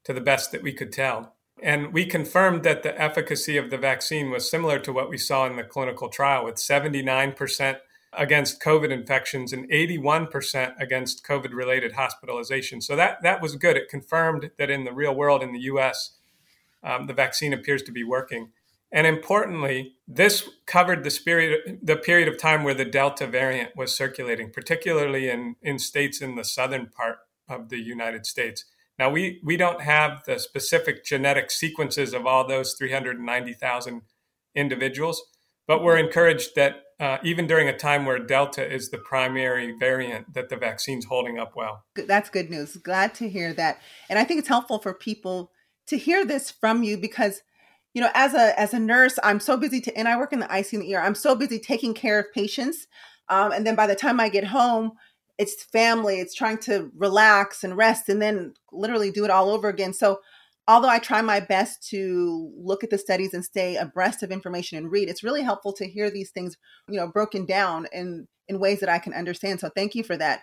to 0.05 0.13
the 0.13 0.21
best 0.21 0.53
that 0.53 0.63
we 0.63 0.73
could 0.73 0.93
tell. 0.93 1.35
And 1.63 1.93
we 1.93 2.05
confirmed 2.05 2.63
that 2.65 2.83
the 2.83 3.01
efficacy 3.01 3.57
of 3.57 3.71
the 3.71 3.79
vaccine 3.79 4.31
was 4.31 4.51
similar 4.51 4.79
to 4.81 4.93
what 4.93 5.09
we 5.09 5.17
saw 5.17 5.47
in 5.47 5.57
the 5.57 5.65
clinical 5.65 6.09
trial 6.09 6.45
with 6.45 6.57
79% 6.57 7.79
against 8.13 8.63
COVID 8.63 8.91
infections 8.91 9.53
and 9.53 9.69
81% 9.71 10.75
against 10.81 11.27
COVID 11.27 11.53
related 11.53 11.93
hospitalization. 11.93 12.81
So 12.81 12.97
that, 12.97 13.23
that 13.23 13.41
was 13.41 13.57
good. 13.57 13.77
It 13.77 13.89
confirmed 13.89 14.51
that 14.59 14.71
in 14.71 14.85
the 14.85 14.93
real 14.93 15.15
world 15.15 15.43
in 15.43 15.53
the 15.53 15.61
US, 15.61 16.17
um, 16.85 17.07
the 17.07 17.15
vaccine 17.15 17.53
appears 17.53 17.83
to 17.85 17.93
be 17.93 18.05
working. 18.05 18.51
And 18.93 19.09
importantly, 19.09 19.95
this 20.07 20.49
covered 20.67 21.03
the, 21.03 21.11
spirit, 21.11 21.85
the 21.85 21.97
period 21.97 22.29
of 22.29 22.39
time 22.39 22.63
where 22.63 22.75
the 22.75 22.85
Delta 22.85 23.27
variant 23.27 23.77
was 23.77 23.97
circulating, 23.97 24.51
particularly 24.53 25.29
in, 25.29 25.57
in 25.63 25.81
states 25.81 26.21
in 26.21 26.37
the 26.37 26.45
southern 26.45 26.87
part 26.87 27.19
of 27.49 27.71
the 27.71 27.79
United 27.79 28.25
States. 28.25 28.65
Now, 28.97 29.11
we, 29.11 29.41
we 29.43 29.57
don't 29.57 29.81
have 29.81 30.23
the 30.27 30.39
specific 30.39 31.05
genetic 31.05 31.51
sequences 31.51 32.15
of 32.15 32.27
all 32.27 32.47
those 32.47 32.75
390,000 32.75 34.03
individuals, 34.55 35.25
but 35.67 35.83
we're 35.83 35.97
encouraged 35.99 36.55
that 36.55 36.83
uh, 37.01 37.19
even 37.25 37.49
during 37.49 37.69
a 37.69 37.77
time 37.77 38.07
where 38.07 38.21
Delta 38.21 38.65
is 38.65 38.91
the 38.91 38.99
primary 38.99 39.75
variant, 39.77 40.33
that 40.35 40.49
the 40.49 40.57
vaccine's 40.57 41.07
holding 41.07 41.39
up 41.39 41.57
well. 41.57 41.85
That's 41.97 42.31
good 42.31 42.51
news. 42.51 42.77
Glad 42.77 43.15
to 43.17 43.29
hear 43.29 43.53
that. 43.55 43.81
And 44.09 44.19
I 44.19 44.25
think 44.25 44.39
it's 44.39 44.49
helpful 44.49 44.79
for 44.79 44.95
people 44.95 45.51
to 45.87 45.99
hear 45.99 46.25
this 46.25 46.51
from 46.51 46.83
you 46.83 46.97
because 46.97 47.43
you 47.95 48.01
know 48.01 48.11
as 48.15 48.35
a 48.35 48.59
as 48.59 48.75
a 48.75 48.79
nurse 48.79 49.19
i'm 49.23 49.41
so 49.41 49.57
busy 49.57 49.81
to 49.81 49.97
and 49.97 50.09
i 50.09 50.17
work 50.17 50.33
in 50.33 50.41
the 50.41 50.47
icu 50.47 50.75
and 50.75 50.83
the 50.83 50.95
er 50.95 51.01
i'm 51.01 51.15
so 51.15 51.35
busy 51.35 51.59
taking 51.59 51.95
care 51.95 52.19
of 52.19 52.33
patients 52.33 52.87
um, 53.29 53.53
and 53.53 53.67
then 53.67 53.75
by 53.75 53.87
the 53.87 53.95
time 53.95 54.21
i 54.21 54.29
get 54.29 54.45
home 54.45 54.93
it's 55.39 55.65
family 55.65 56.21
it's 56.21 56.35
trying 56.35 56.59
to 56.59 56.91
relax 56.97 57.65
and 57.65 57.77
rest 57.77 58.09
and 58.09 58.21
then 58.21 58.53
literally 58.73 59.11
do 59.11 59.25
it 59.25 59.31
all 59.31 59.51
over 59.51 59.69
again 59.69 59.93
so 59.93 60.19
although 60.67 60.89
I 60.89 60.99
try 60.99 61.21
my 61.21 61.41
best 61.41 61.87
to 61.91 62.51
look 62.57 62.83
at 62.83 62.91
the 62.91 62.99
studies 62.99 63.35
and 63.35 63.45
stay 63.45 63.77
abreast 63.77 64.23
of 64.23 64.31
information 64.31 64.79
and 64.79 64.91
read, 64.91 65.09
it's 65.09 65.23
really 65.23 65.43
helpful 65.43 65.73
to 65.75 65.87
hear 65.87 66.11
these 66.11 66.31
things, 66.31 66.57
you 66.89 66.97
know, 66.97 67.07
broken 67.07 67.45
down 67.45 67.87
in 67.93 68.27
in 68.49 68.59
ways 68.59 68.81
that 68.81 68.89
I 68.89 68.99
can 68.99 69.15
understand. 69.15 69.61
So 69.61 69.71
thank 69.75 69.95
you 69.95 70.05
for 70.05 70.17
that. 70.19 70.41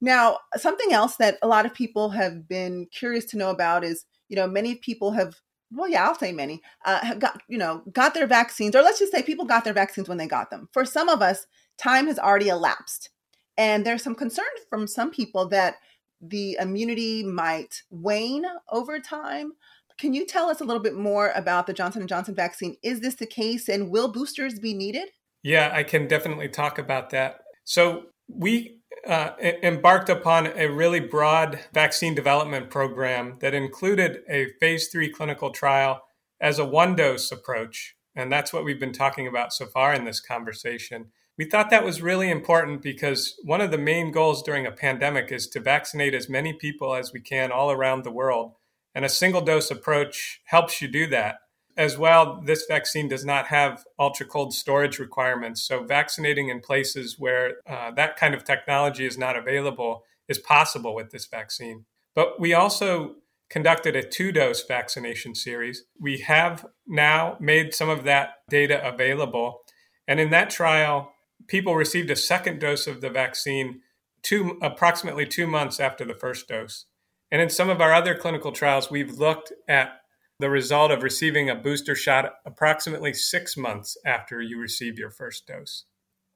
Now, 0.00 0.38
something 0.56 0.92
else 0.92 1.16
that 1.16 1.38
a 1.42 1.48
lot 1.48 1.66
of 1.66 1.74
people 1.74 2.10
have 2.10 2.48
been 2.48 2.86
curious 2.92 3.24
to 3.26 3.36
know 3.36 3.50
about 3.50 3.84
is, 3.84 4.04
you 4.32 4.36
know, 4.36 4.48
many 4.48 4.74
people 4.74 5.12
have 5.12 5.36
well, 5.74 5.88
yeah, 5.88 6.06
I'll 6.06 6.14
say 6.14 6.32
many, 6.32 6.60
uh, 6.84 7.02
have 7.02 7.18
got, 7.18 7.42
you 7.48 7.56
know, 7.56 7.82
got 7.92 8.12
their 8.12 8.26
vaccines, 8.26 8.76
or 8.76 8.82
let's 8.82 8.98
just 8.98 9.10
say 9.10 9.22
people 9.22 9.46
got 9.46 9.64
their 9.64 9.72
vaccines 9.72 10.06
when 10.06 10.18
they 10.18 10.26
got 10.26 10.50
them. 10.50 10.68
For 10.72 10.84
some 10.84 11.08
of 11.08 11.22
us, 11.22 11.46
time 11.78 12.08
has 12.08 12.18
already 12.18 12.48
elapsed. 12.48 13.08
And 13.56 13.84
there's 13.86 14.02
some 14.02 14.14
concern 14.14 14.44
from 14.68 14.86
some 14.86 15.10
people 15.10 15.48
that 15.48 15.76
the 16.20 16.58
immunity 16.60 17.22
might 17.22 17.82
wane 17.90 18.44
over 18.70 19.00
time. 19.00 19.52
Can 19.98 20.12
you 20.12 20.26
tell 20.26 20.50
us 20.50 20.60
a 20.60 20.64
little 20.64 20.82
bit 20.82 20.94
more 20.94 21.32
about 21.34 21.66
the 21.66 21.72
Johnson 21.72 22.06
& 22.06 22.08
Johnson 22.08 22.34
vaccine? 22.34 22.76
Is 22.82 23.00
this 23.00 23.14
the 23.14 23.26
case 23.26 23.68
and 23.68 23.90
will 23.90 24.12
boosters 24.12 24.58
be 24.58 24.74
needed? 24.74 25.08
Yeah, 25.42 25.70
I 25.72 25.84
can 25.84 26.06
definitely 26.06 26.48
talk 26.48 26.78
about 26.78 27.10
that. 27.10 27.40
So, 27.64 28.04
we 28.28 28.81
uh, 29.06 29.30
embarked 29.40 30.08
upon 30.08 30.46
a 30.46 30.68
really 30.68 31.00
broad 31.00 31.58
vaccine 31.72 32.14
development 32.14 32.70
program 32.70 33.36
that 33.40 33.54
included 33.54 34.20
a 34.28 34.48
phase 34.60 34.88
three 34.88 35.10
clinical 35.10 35.50
trial 35.50 36.02
as 36.40 36.58
a 36.58 36.64
one 36.64 36.94
dose 36.94 37.32
approach. 37.32 37.96
And 38.14 38.30
that's 38.30 38.52
what 38.52 38.64
we've 38.64 38.80
been 38.80 38.92
talking 38.92 39.26
about 39.26 39.52
so 39.52 39.66
far 39.66 39.94
in 39.94 40.04
this 40.04 40.20
conversation. 40.20 41.06
We 41.38 41.46
thought 41.46 41.70
that 41.70 41.84
was 41.84 42.02
really 42.02 42.30
important 42.30 42.82
because 42.82 43.34
one 43.42 43.60
of 43.60 43.70
the 43.70 43.78
main 43.78 44.12
goals 44.12 44.42
during 44.42 44.66
a 44.66 44.72
pandemic 44.72 45.32
is 45.32 45.48
to 45.48 45.60
vaccinate 45.60 46.14
as 46.14 46.28
many 46.28 46.52
people 46.52 46.94
as 46.94 47.12
we 47.12 47.20
can 47.20 47.50
all 47.50 47.70
around 47.70 48.04
the 48.04 48.10
world. 48.10 48.52
And 48.94 49.04
a 49.04 49.08
single 49.08 49.40
dose 49.40 49.70
approach 49.70 50.40
helps 50.44 50.82
you 50.82 50.88
do 50.88 51.06
that. 51.08 51.36
As 51.76 51.96
well, 51.96 52.42
this 52.44 52.66
vaccine 52.68 53.08
does 53.08 53.24
not 53.24 53.46
have 53.46 53.84
ultra 53.98 54.26
cold 54.26 54.52
storage 54.52 54.98
requirements. 54.98 55.62
So, 55.62 55.84
vaccinating 55.84 56.48
in 56.48 56.60
places 56.60 57.18
where 57.18 57.56
uh, 57.68 57.90
that 57.92 58.16
kind 58.16 58.34
of 58.34 58.44
technology 58.44 59.06
is 59.06 59.16
not 59.16 59.36
available 59.36 60.04
is 60.28 60.38
possible 60.38 60.94
with 60.94 61.10
this 61.10 61.26
vaccine. 61.26 61.86
But 62.14 62.38
we 62.38 62.52
also 62.52 63.16
conducted 63.48 63.96
a 63.96 64.02
two 64.02 64.32
dose 64.32 64.64
vaccination 64.64 65.34
series. 65.34 65.84
We 66.00 66.18
have 66.18 66.66
now 66.86 67.36
made 67.40 67.74
some 67.74 67.88
of 67.88 68.04
that 68.04 68.36
data 68.48 68.86
available. 68.86 69.60
And 70.08 70.18
in 70.20 70.30
that 70.30 70.50
trial, 70.50 71.12
people 71.48 71.74
received 71.74 72.10
a 72.10 72.16
second 72.16 72.60
dose 72.60 72.86
of 72.86 73.00
the 73.00 73.10
vaccine 73.10 73.80
two, 74.22 74.58
approximately 74.62 75.26
two 75.26 75.46
months 75.46 75.80
after 75.80 76.04
the 76.04 76.14
first 76.14 76.48
dose. 76.48 76.86
And 77.30 77.40
in 77.40 77.50
some 77.50 77.68
of 77.68 77.80
our 77.80 77.92
other 77.92 78.14
clinical 78.14 78.52
trials, 78.52 78.90
we've 78.90 79.18
looked 79.18 79.52
at 79.68 80.01
the 80.42 80.50
result 80.50 80.90
of 80.90 81.04
receiving 81.04 81.48
a 81.48 81.54
booster 81.54 81.94
shot 81.94 82.34
approximately 82.44 83.14
six 83.14 83.56
months 83.56 83.96
after 84.04 84.42
you 84.42 84.58
receive 84.58 84.98
your 84.98 85.08
first 85.10 85.46
dose. 85.46 85.84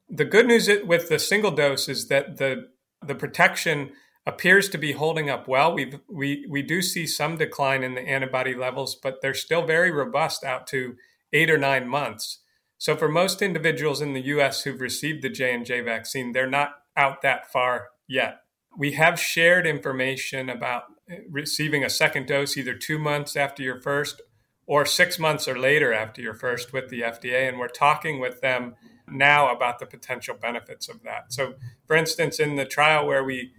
The 0.08 0.24
good 0.24 0.46
news 0.46 0.70
with 0.84 1.08
the 1.08 1.18
single 1.18 1.50
dose 1.50 1.88
is 1.88 2.06
that 2.06 2.36
the, 2.36 2.68
the 3.04 3.16
protection 3.16 3.90
appears 4.24 4.68
to 4.68 4.78
be 4.78 4.92
holding 4.92 5.28
up 5.28 5.48
well. 5.48 5.74
we 5.74 5.92
we, 6.08 6.46
we 6.48 6.62
do 6.62 6.82
see 6.82 7.04
some 7.04 7.36
decline 7.36 7.82
in 7.82 7.96
the 7.96 8.08
antibody 8.08 8.54
levels, 8.54 8.94
but 8.94 9.16
they're 9.20 9.34
still 9.34 9.66
very 9.66 9.90
robust 9.90 10.44
out 10.44 10.68
to 10.68 10.94
eight 11.32 11.50
or 11.50 11.58
nine 11.58 11.88
months. 11.88 12.44
So 12.78 12.94
for 12.94 13.08
most 13.08 13.42
individuals 13.42 14.00
in 14.00 14.12
the 14.12 14.26
US 14.36 14.62
who've 14.62 14.80
received 14.80 15.22
the 15.22 15.30
J&J 15.30 15.80
vaccine, 15.80 16.30
they're 16.30 16.48
not 16.48 16.74
out 16.96 17.22
that 17.22 17.50
far 17.50 17.88
yet. 18.06 18.36
We 18.78 18.92
have 18.92 19.18
shared 19.18 19.66
information 19.66 20.48
about 20.48 20.84
receiving 21.28 21.84
a 21.84 21.90
second 21.90 22.26
dose 22.26 22.56
either 22.56 22.74
two 22.74 22.98
months 22.98 23.36
after 23.36 23.62
your 23.62 23.80
first 23.80 24.22
or 24.66 24.84
six 24.84 25.18
months 25.18 25.46
or 25.46 25.58
later 25.58 25.92
after 25.92 26.20
your 26.20 26.34
first 26.34 26.72
with 26.72 26.88
the 26.88 27.00
FDA. 27.00 27.48
And 27.48 27.58
we're 27.58 27.68
talking 27.68 28.18
with 28.18 28.40
them 28.40 28.74
now 29.08 29.54
about 29.54 29.78
the 29.78 29.86
potential 29.86 30.34
benefits 30.34 30.88
of 30.88 31.02
that. 31.04 31.32
So, 31.32 31.54
for 31.86 31.94
instance, 31.94 32.40
in 32.40 32.56
the 32.56 32.64
trial 32.64 33.06
where 33.06 33.22
we 33.22 33.52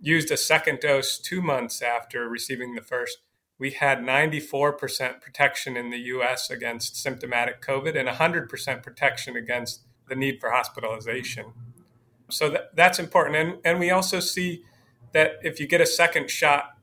used 0.00 0.30
a 0.30 0.36
second 0.36 0.80
dose 0.80 1.18
two 1.18 1.40
months 1.40 1.80
after 1.80 2.28
receiving 2.28 2.74
the 2.74 2.82
first, 2.82 3.18
we 3.58 3.72
had 3.72 3.98
94% 3.98 5.20
protection 5.20 5.76
in 5.76 5.90
the 5.90 5.98
US 5.98 6.50
against 6.50 6.96
symptomatic 6.96 7.62
COVID 7.62 7.96
and 7.96 8.08
100% 8.08 8.82
protection 8.82 9.36
against 9.36 9.82
the 10.08 10.16
need 10.16 10.40
for 10.40 10.50
hospitalization. 10.50 11.52
So 12.30 12.48
that, 12.50 12.74
that's 12.74 12.98
important. 12.98 13.36
And, 13.36 13.58
and 13.64 13.78
we 13.78 13.90
also 13.90 14.18
see 14.18 14.64
that 15.12 15.34
if 15.42 15.60
you 15.60 15.66
get 15.66 15.80
a 15.80 15.86
second 15.86 16.30
shot 16.30 16.76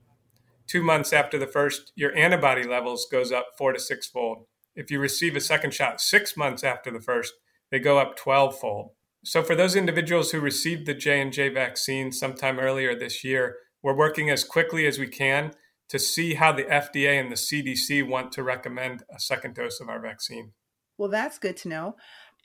two 0.68 0.84
months 0.84 1.14
after 1.14 1.40
the 1.40 1.48
first, 1.48 1.92
your 1.96 2.16
antibody 2.16 2.64
levels 2.64 3.08
goes 3.10 3.32
up 3.32 3.48
four 3.58 3.74
to 3.74 3.80
six 3.80 4.08
fold. 4.08 4.46
If 4.76 4.92
you 4.92 5.00
receive 5.00 5.36
a 5.36 5.42
second 5.42 5.74
shot 5.74 6.00
six 6.00 6.38
months 6.38 6.64
after 6.64 6.92
the 6.92 7.02
first, 7.02 7.34
they 7.72 7.80
go 7.80 7.98
up 7.98 8.16
12 8.16 8.58
fold. 8.60 8.92
So 9.24 9.44
for 9.44 9.56
those 9.56 9.76
individuals 9.76 10.32
who 10.32 10.40
received 10.40 10.86
the 10.86 10.94
J&J 10.94 11.50
vaccine 11.50 12.12
sometime 12.12 12.60
earlier 12.60 12.98
this 12.98 13.24
year, 13.24 13.58
we're 13.82 13.96
working 13.96 14.30
as 14.30 14.44
quickly 14.44 14.86
as 14.86 15.00
we 15.00 15.08
can 15.08 15.54
to 15.90 16.00
see 16.00 16.36
how 16.36 16.52
the 16.52 16.64
FDA 16.64 17.20
and 17.20 17.32
the 17.32 17.36
CDC 17.36 18.08
want 18.08 18.32
to 18.34 18.44
recommend 18.44 19.04
a 19.14 19.20
second 19.20 19.56
dose 19.56 19.80
of 19.80 19.90
our 19.90 20.00
vaccine. 20.00 20.52
Well, 20.98 21.10
that's 21.10 21.40
good 21.40 21.58
to 21.58 21.70
know. 21.70 21.96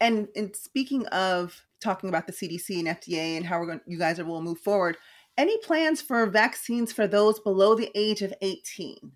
And, 0.00 0.28
and 0.34 0.54
speaking 0.56 1.06
of 1.06 1.64
talking 1.80 2.08
about 2.08 2.26
the 2.26 2.32
CDC 2.32 2.78
and 2.78 2.88
FDA 2.88 3.36
and 3.36 3.46
how 3.46 3.58
we're 3.58 3.66
going, 3.66 3.80
you 3.86 3.98
guys 3.98 4.22
will 4.22 4.42
move 4.42 4.58
forward. 4.58 4.96
Any 5.38 5.56
plans 5.58 6.02
for 6.02 6.26
vaccines 6.26 6.92
for 6.92 7.06
those 7.06 7.40
below 7.40 7.74
the 7.74 7.90
age 7.94 8.22
of 8.22 8.34
18? 8.42 9.12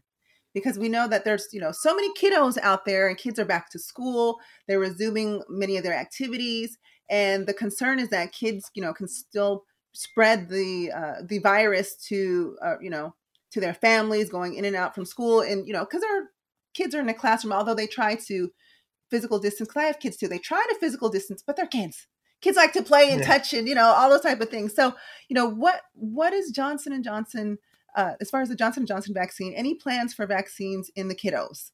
Because 0.54 0.78
we 0.78 0.88
know 0.88 1.06
that 1.08 1.24
there's, 1.24 1.48
you 1.52 1.60
know, 1.60 1.72
so 1.72 1.94
many 1.94 2.12
kiddos 2.14 2.56
out 2.62 2.86
there 2.86 3.08
and 3.08 3.18
kids 3.18 3.38
are 3.38 3.44
back 3.44 3.68
to 3.70 3.78
school. 3.78 4.38
They're 4.66 4.78
resuming 4.78 5.42
many 5.50 5.76
of 5.76 5.84
their 5.84 5.94
activities. 5.94 6.78
And 7.10 7.46
the 7.46 7.52
concern 7.52 7.98
is 7.98 8.08
that 8.08 8.32
kids, 8.32 8.70
you 8.74 8.82
know, 8.82 8.94
can 8.94 9.08
still 9.08 9.64
spread 9.92 10.48
the 10.48 10.90
uh, 10.92 11.22
the 11.22 11.38
virus 11.38 11.96
to, 12.08 12.56
uh, 12.64 12.76
you 12.80 12.88
know, 12.88 13.14
to 13.52 13.60
their 13.60 13.74
families 13.74 14.30
going 14.30 14.54
in 14.54 14.64
and 14.64 14.76
out 14.76 14.94
from 14.94 15.04
school. 15.04 15.42
And, 15.42 15.66
you 15.66 15.74
know, 15.74 15.84
because 15.84 16.02
our 16.02 16.30
kids 16.72 16.94
are 16.94 17.00
in 17.00 17.08
a 17.10 17.14
classroom, 17.14 17.52
although 17.52 17.74
they 17.74 17.86
try 17.86 18.14
to 18.26 18.50
physical 19.10 19.38
distance, 19.38 19.68
because 19.68 19.82
I 19.82 19.86
have 19.86 20.00
kids 20.00 20.16
too, 20.16 20.28
they 20.28 20.38
try 20.38 20.64
to 20.66 20.78
physical 20.80 21.10
distance, 21.10 21.42
but 21.46 21.56
they're 21.56 21.66
kids 21.66 22.06
kids 22.40 22.56
like 22.56 22.72
to 22.72 22.82
play 22.82 23.10
and 23.10 23.20
yeah. 23.20 23.26
touch 23.26 23.52
and 23.52 23.68
you 23.68 23.74
know 23.74 23.86
all 23.86 24.10
those 24.10 24.20
type 24.20 24.40
of 24.40 24.48
things 24.48 24.74
so 24.74 24.94
you 25.28 25.34
know 25.34 25.46
what 25.46 25.82
what 25.94 26.32
is 26.32 26.50
johnson 26.50 26.92
and 26.92 27.04
johnson 27.04 27.58
uh, 27.96 28.12
as 28.20 28.28
far 28.28 28.42
as 28.42 28.48
the 28.48 28.56
johnson 28.56 28.82
and 28.82 28.88
johnson 28.88 29.14
vaccine 29.14 29.52
any 29.54 29.74
plans 29.74 30.12
for 30.12 30.26
vaccines 30.26 30.90
in 30.96 31.08
the 31.08 31.14
kiddos 31.14 31.70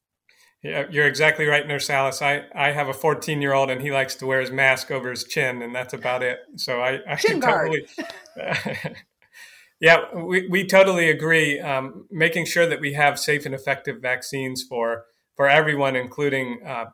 yeah, 0.63 0.85
you're 0.89 1.07
exactly 1.07 1.45
right, 1.45 1.67
Nurse 1.67 1.89
Alice. 1.89 2.21
I, 2.21 2.45
I 2.55 2.71
have 2.71 2.87
a 2.87 2.93
14 2.93 3.41
year 3.41 3.53
old 3.53 3.69
and 3.69 3.81
he 3.81 3.91
likes 3.91 4.15
to 4.15 4.25
wear 4.25 4.39
his 4.39 4.49
mask 4.49 4.91
over 4.91 5.09
his 5.09 5.25
chin, 5.25 5.61
and 5.61 5.75
that's 5.75 5.93
about 5.93 6.23
it. 6.23 6.39
So 6.55 6.79
I, 6.81 6.99
I 7.05 7.17
chin 7.17 7.41
totally, 7.41 7.85
yeah, 9.81 10.15
we, 10.15 10.47
we 10.47 10.65
totally 10.65 11.09
agree. 11.09 11.59
Um, 11.59 12.07
making 12.09 12.45
sure 12.45 12.65
that 12.65 12.79
we 12.79 12.93
have 12.93 13.19
safe 13.19 13.45
and 13.45 13.53
effective 13.53 14.01
vaccines 14.01 14.63
for 14.63 15.03
for 15.35 15.49
everyone, 15.49 15.97
including 15.97 16.59
uh, 16.65 16.85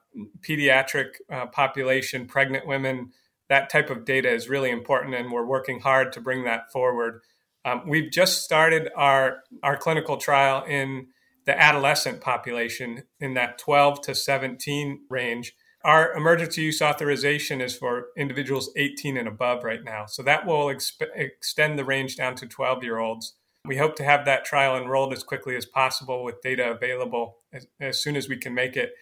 pediatric 0.42 1.10
uh, 1.32 1.46
population, 1.48 2.26
pregnant 2.26 2.66
women, 2.66 3.12
that 3.50 3.70
type 3.70 3.89
of 3.89 4.06
data 4.06 4.32
is 4.32 4.48
really 4.48 4.70
important, 4.70 5.15
and 5.15 5.32
we're 5.32 5.46
working 5.46 5.79
hard 5.82 6.13
to 6.13 6.22
bring 6.22 6.44
that 6.46 6.72
forward. 6.72 7.22
Um, 7.65 7.84
we've 7.88 8.12
just 8.12 8.44
started 8.44 8.89
our 8.96 9.39
our 9.63 9.75
clinical 9.75 10.18
trial 10.18 10.63
in 10.65 11.08
the 11.46 11.60
adolescent 11.60 12.22
population 12.22 13.03
in 13.20 13.34
that 13.34 13.58
12 13.58 14.01
to 14.01 14.15
17 14.15 15.01
range. 15.10 15.53
Our 15.84 16.13
emergency 16.13 16.62
use 16.62 16.82
authorization 16.82 17.62
is 17.62 17.75
for 17.75 18.08
individuals 18.18 18.72
18 18.75 19.18
and 19.18 19.27
above 19.27 19.63
right 19.63 19.84
now, 19.84 20.06
so 20.06 20.22
that 20.24 20.46
will 20.46 20.65
exp- 20.65 21.08
extend 21.15 21.79
the 21.79 21.86
range 21.86 22.18
down 22.18 22.36
to 22.36 22.48
12 22.48 22.84
year 22.84 23.00
olds. 23.00 23.34
We 23.65 23.77
hope 23.77 23.96
to 23.96 24.03
have 24.03 24.25
that 24.25 24.46
trial 24.46 24.77
enrolled 24.77 25.12
as 25.12 25.24
quickly 25.24 25.56
as 25.56 25.65
possible 25.65 26.24
with 26.24 26.41
data 26.41 26.72
available 26.72 27.38
as, 27.51 27.68
as 27.79 28.01
soon 28.01 28.15
as 28.15 28.29
we 28.29 28.38
can 28.38 28.53
make 28.53 28.77
it. 28.77 28.94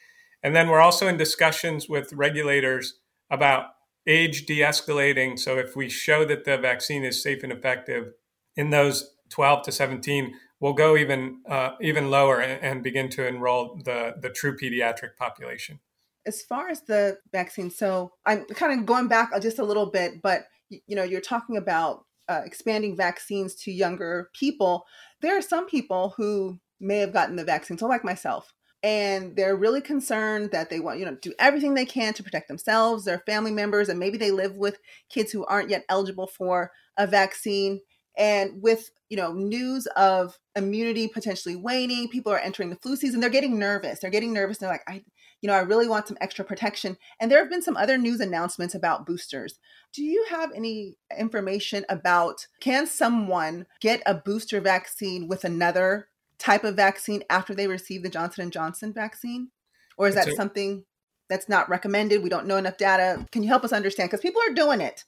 And 0.41 0.55
then 0.55 0.67
we're 0.69 0.79
also 0.79 1.07
in 1.07 1.17
discussions 1.17 1.89
with 1.89 2.13
regulators 2.13 2.99
about 3.29 3.65
age 4.07 4.45
de 4.45 4.59
escalating. 4.59 5.37
So 5.37 5.57
if 5.57 5.75
we 5.75 5.89
show 5.89 6.25
that 6.25 6.45
the 6.45 6.57
vaccine 6.57 7.03
is 7.03 7.21
safe 7.21 7.43
and 7.43 7.51
effective 7.51 8.13
in 8.55 8.69
those 8.69 9.13
12 9.29 9.63
to 9.63 9.71
17, 9.71 10.33
we'll 10.59 10.73
go 10.73 10.95
even 10.95 11.41
uh, 11.47 11.71
even 11.81 12.09
lower 12.09 12.39
and, 12.39 12.63
and, 12.63 12.83
begin 12.83 13.09
to 13.09 13.27
enroll 13.27 13.79
the, 13.83 14.15
the 14.21 14.29
true 14.29 14.57
pediatric 14.57 15.15
population. 15.17 15.79
As 16.25 16.41
far 16.41 16.69
as 16.69 16.81
the 16.81 17.19
vaccine, 17.31 17.69
so 17.69 18.13
I'm 18.25 18.45
kind 18.45 18.79
of 18.79 18.85
going 18.85 19.07
back 19.07 19.29
just 19.41 19.59
a 19.59 19.63
little 19.63 19.85
bit, 19.85 20.21
but 20.21 20.45
you 20.69 20.95
know, 20.95 21.03
you're 21.03 21.21
talking 21.21 21.57
about 21.57 22.05
uh, 22.27 22.41
expanding 22.43 22.95
vaccines 22.97 23.55
to 23.55 23.71
younger 23.71 24.29
people. 24.33 24.85
There 25.21 25.37
are 25.37 25.41
some 25.41 25.67
people 25.67 26.13
who 26.17 26.59
may 26.79 26.97
have 26.99 27.13
gotten 27.13 27.35
the 27.35 27.45
vaccine, 27.45 27.77
so 27.77 27.87
like 27.87 28.03
myself, 28.03 28.53
and 28.83 29.35
they're 29.35 29.55
really 29.55 29.81
concerned 29.81 30.51
that 30.51 30.69
they 30.69 30.79
want 30.79 30.99
you 30.99 31.05
know 31.05 31.15
do 31.21 31.33
everything 31.39 31.73
they 31.73 31.85
can 31.85 32.13
to 32.13 32.23
protect 32.23 32.47
themselves 32.47 33.05
their 33.05 33.19
family 33.25 33.51
members 33.51 33.89
and 33.89 33.99
maybe 33.99 34.17
they 34.17 34.31
live 34.31 34.55
with 34.55 34.79
kids 35.09 35.31
who 35.31 35.45
aren't 35.45 35.69
yet 35.69 35.83
eligible 35.89 36.27
for 36.27 36.71
a 36.97 37.07
vaccine 37.07 37.81
And 38.17 38.61
with 38.61 38.89
you 39.09 39.17
know 39.17 39.31
news 39.31 39.87
of 39.95 40.37
immunity 40.55 41.07
potentially 41.07 41.55
waning, 41.55 42.09
people 42.09 42.31
are 42.31 42.39
entering 42.39 42.69
the 42.69 42.75
flu 42.77 42.95
season. 42.95 43.19
They're 43.21 43.29
getting 43.29 43.59
nervous. 43.59 43.99
They're 43.99 44.09
getting 44.09 44.33
nervous. 44.33 44.57
They're 44.57 44.69
like, 44.69 44.81
I, 44.87 45.03
you 45.41 45.47
know, 45.47 45.53
I 45.53 45.59
really 45.59 45.87
want 45.87 46.07
some 46.07 46.17
extra 46.19 46.43
protection. 46.43 46.97
And 47.19 47.31
there 47.31 47.39
have 47.39 47.49
been 47.49 47.61
some 47.61 47.77
other 47.77 47.97
news 47.97 48.19
announcements 48.19 48.73
about 48.73 49.05
boosters. 49.05 49.59
Do 49.93 50.03
you 50.03 50.25
have 50.29 50.51
any 50.55 50.97
information 51.17 51.85
about 51.89 52.47
can 52.59 52.87
someone 52.87 53.67
get 53.79 54.01
a 54.05 54.15
booster 54.15 54.59
vaccine 54.59 55.27
with 55.27 55.43
another 55.43 56.07
type 56.39 56.63
of 56.63 56.75
vaccine 56.75 57.23
after 57.29 57.53
they 57.53 57.67
receive 57.67 58.03
the 58.03 58.09
Johnson 58.09 58.43
and 58.43 58.51
Johnson 58.51 58.93
vaccine? 58.93 59.49
Or 59.97 60.07
is 60.07 60.15
that 60.15 60.33
something 60.35 60.85
that's 61.29 61.49
not 61.49 61.69
recommended? 61.69 62.23
We 62.23 62.29
don't 62.29 62.47
know 62.47 62.57
enough 62.57 62.77
data. 62.77 63.25
Can 63.31 63.43
you 63.43 63.49
help 63.49 63.63
us 63.63 63.73
understand? 63.73 64.09
Because 64.09 64.21
people 64.21 64.41
are 64.47 64.53
doing 64.53 64.81
it. 64.81 65.03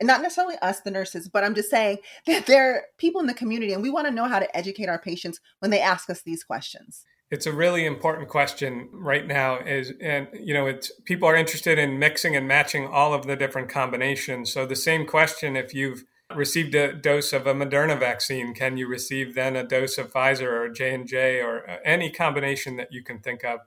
And 0.00 0.06
not 0.08 0.20
necessarily 0.20 0.56
us, 0.62 0.80
the 0.80 0.90
nurses, 0.90 1.28
but 1.28 1.44
I'm 1.44 1.54
just 1.54 1.70
saying 1.70 1.98
that 2.26 2.46
there 2.46 2.74
are 2.74 2.82
people 2.98 3.20
in 3.20 3.26
the 3.26 3.34
community 3.34 3.72
and 3.72 3.82
we 3.82 3.90
want 3.90 4.08
to 4.08 4.12
know 4.12 4.26
how 4.26 4.40
to 4.40 4.56
educate 4.56 4.88
our 4.88 4.98
patients 4.98 5.40
when 5.60 5.70
they 5.70 5.80
ask 5.80 6.10
us 6.10 6.22
these 6.22 6.42
questions. 6.42 7.04
It's 7.30 7.46
a 7.46 7.52
really 7.52 7.86
important 7.86 8.28
question 8.28 8.90
right 8.92 9.26
now 9.26 9.58
is 9.58 9.90
and 10.02 10.28
you 10.38 10.52
know 10.52 10.66
it's 10.66 10.92
people 11.06 11.26
are 11.26 11.34
interested 11.34 11.78
in 11.78 11.98
mixing 11.98 12.36
and 12.36 12.46
matching 12.46 12.86
all 12.86 13.14
of 13.14 13.26
the 13.26 13.36
different 13.36 13.70
combinations. 13.70 14.52
So 14.52 14.66
the 14.66 14.76
same 14.76 15.06
question 15.06 15.56
if 15.56 15.72
you've 15.72 16.04
received 16.36 16.74
a 16.74 16.92
dose 16.92 17.32
of 17.32 17.46
a 17.46 17.54
Moderna 17.54 17.98
vaccine, 17.98 18.54
can 18.54 18.76
you 18.76 18.86
receive 18.86 19.34
then 19.34 19.56
a 19.56 19.64
dose 19.64 19.98
of 19.98 20.12
Pfizer 20.12 20.50
or 20.50 20.68
J&J 20.68 21.40
or 21.40 21.68
uh, 21.68 21.76
any 21.84 22.10
combination 22.10 22.76
that 22.76 22.92
you 22.92 23.02
can 23.02 23.20
think 23.20 23.44
of? 23.44 23.60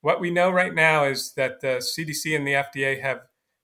What 0.00 0.20
we 0.20 0.30
know 0.30 0.50
right 0.50 0.74
now 0.74 1.04
is 1.04 1.32
that 1.34 1.60
the 1.60 1.78
CDC 1.78 2.34
and 2.36 2.46
the 2.46 2.52
FDA 2.52 3.00
have 3.02 3.20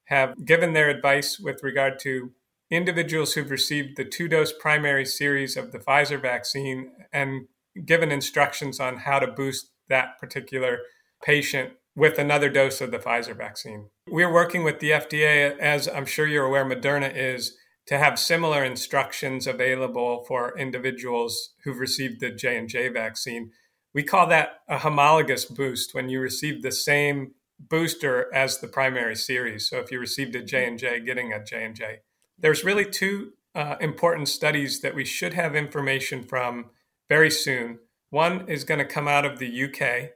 have 0.07 0.45
given 0.45 0.73
their 0.73 0.89
advice 0.89 1.39
with 1.39 1.63
regard 1.65 1.99
to 1.99 2.31
individuals 2.71 3.35
who've 3.35 3.51
received 3.51 3.97
the 3.97 4.05
two 4.05 4.29
dose 4.29 4.53
primary 4.53 5.05
series 5.05 5.57
of 5.57 5.73
the 5.73 5.79
Pfizer 5.79 6.21
vaccine 6.21 6.93
and 7.13 7.47
given 7.85 8.11
instructions 8.11 8.81
on 8.81 8.99
how 8.99 9.19
to 9.19 9.27
boost 9.27 9.71
that 9.89 10.19
particular 10.19 10.79
patient 11.23 11.73
with 11.95 12.19
another 12.19 12.49
dose 12.51 12.81
of 12.81 12.91
the 12.91 12.99
Pfizer 12.99 13.37
vaccine. 13.37 13.89
We're 14.09 14.33
working 14.33 14.65
with 14.65 14.81
the 14.81 14.91
FDA, 14.91 15.57
as 15.59 15.89
I'm 15.89 16.07
sure 16.07 16.27
you're 16.27 16.45
aware, 16.45 16.65
Moderna 16.65 17.11
is, 17.15 17.57
to 17.87 17.99
have 17.99 18.19
similar 18.19 18.65
instructions 18.65 19.47
available 19.47 20.25
for 20.27 20.59
individuals 20.59 21.55
who've 21.65 21.79
received 21.79 22.21
the 22.21 22.31
J&J 22.31 22.89
vaccine. 22.89 23.53
We 23.95 24.03
call 24.03 24.27
that 24.29 24.61
a 24.69 24.79
homologous 24.79 25.45
boost 25.45 25.95
when 25.95 26.09
you 26.09 26.21
receive 26.21 26.63
the 26.63 26.73
same 26.73 27.33
booster 27.59 28.33
as 28.35 28.59
the 28.59 28.69
primary 28.69 29.17
series. 29.17 29.69
So 29.69 29.79
if 29.79 29.91
you 29.91 29.99
received 29.99 30.35
a 30.35 30.43
J&J, 30.43 31.01
getting 31.01 31.33
a 31.33 31.43
J&J. 31.43 32.01
There's 32.39 32.65
really 32.65 32.85
two 32.85 33.33
uh, 33.55 33.77
important 33.81 34.29
studies 34.29 34.81
that 34.81 34.95
we 34.95 35.05
should 35.05 35.33
have 35.35 35.57
information 35.57 36.23
from 36.23 36.67
very 37.09 37.31
soon. 37.31 37.79
One 38.11 38.49
is 38.49 38.65
going 38.65 38.79
to 38.79 38.85
come 38.85 39.09
out 39.09 39.25
of 39.25 39.39
the 39.39 39.65
UK, 39.65 40.11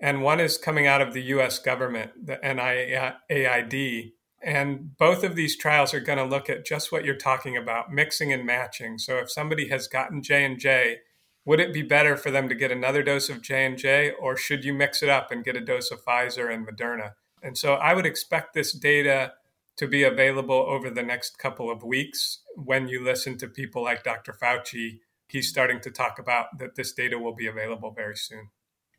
and 0.00 0.22
one 0.22 0.40
is 0.40 0.56
coming 0.56 0.86
out 0.86 1.02
of 1.02 1.12
the 1.12 1.22
US 1.22 1.58
government, 1.58 2.26
the 2.26 2.36
NIAID. 2.36 4.12
And 4.42 4.96
both 4.96 5.24
of 5.24 5.34
these 5.34 5.56
trials 5.56 5.94
are 5.94 6.00
going 6.00 6.18
to 6.18 6.24
look 6.24 6.48
at 6.50 6.66
just 6.66 6.92
what 6.92 7.04
you're 7.04 7.16
talking 7.16 7.56
about, 7.56 7.92
mixing 7.92 8.32
and 8.32 8.44
matching. 8.44 8.98
So 8.98 9.16
if 9.16 9.30
somebody 9.30 9.68
has 9.68 9.88
gotten 9.88 10.22
J&J 10.22 10.98
would 11.46 11.60
it 11.60 11.72
be 11.72 11.82
better 11.82 12.16
for 12.16 12.30
them 12.30 12.48
to 12.48 12.54
get 12.54 12.72
another 12.72 13.02
dose 13.02 13.30
of 13.30 13.40
j&j 13.40 14.10
or 14.20 14.36
should 14.36 14.64
you 14.64 14.74
mix 14.74 15.02
it 15.02 15.08
up 15.08 15.30
and 15.30 15.44
get 15.44 15.56
a 15.56 15.60
dose 15.60 15.90
of 15.90 16.04
pfizer 16.04 16.52
and 16.52 16.66
moderna? 16.66 17.12
And 17.42 17.56
so 17.56 17.74
i 17.74 17.94
would 17.94 18.04
expect 18.04 18.52
this 18.52 18.72
data 18.72 19.32
to 19.76 19.86
be 19.86 20.02
available 20.02 20.66
over 20.68 20.90
the 20.90 21.02
next 21.02 21.38
couple 21.38 21.70
of 21.70 21.82
weeks 21.82 22.40
when 22.56 22.88
you 22.88 23.02
listen 23.02 23.38
to 23.38 23.48
people 23.48 23.82
like 23.82 24.04
dr 24.04 24.32
fauci. 24.32 24.98
He's 25.28 25.48
starting 25.48 25.80
to 25.80 25.90
talk 25.90 26.18
about 26.18 26.58
that 26.58 26.74
this 26.74 26.92
data 26.92 27.18
will 27.18 27.34
be 27.34 27.46
available 27.46 27.92
very 27.92 28.16
soon 28.16 28.50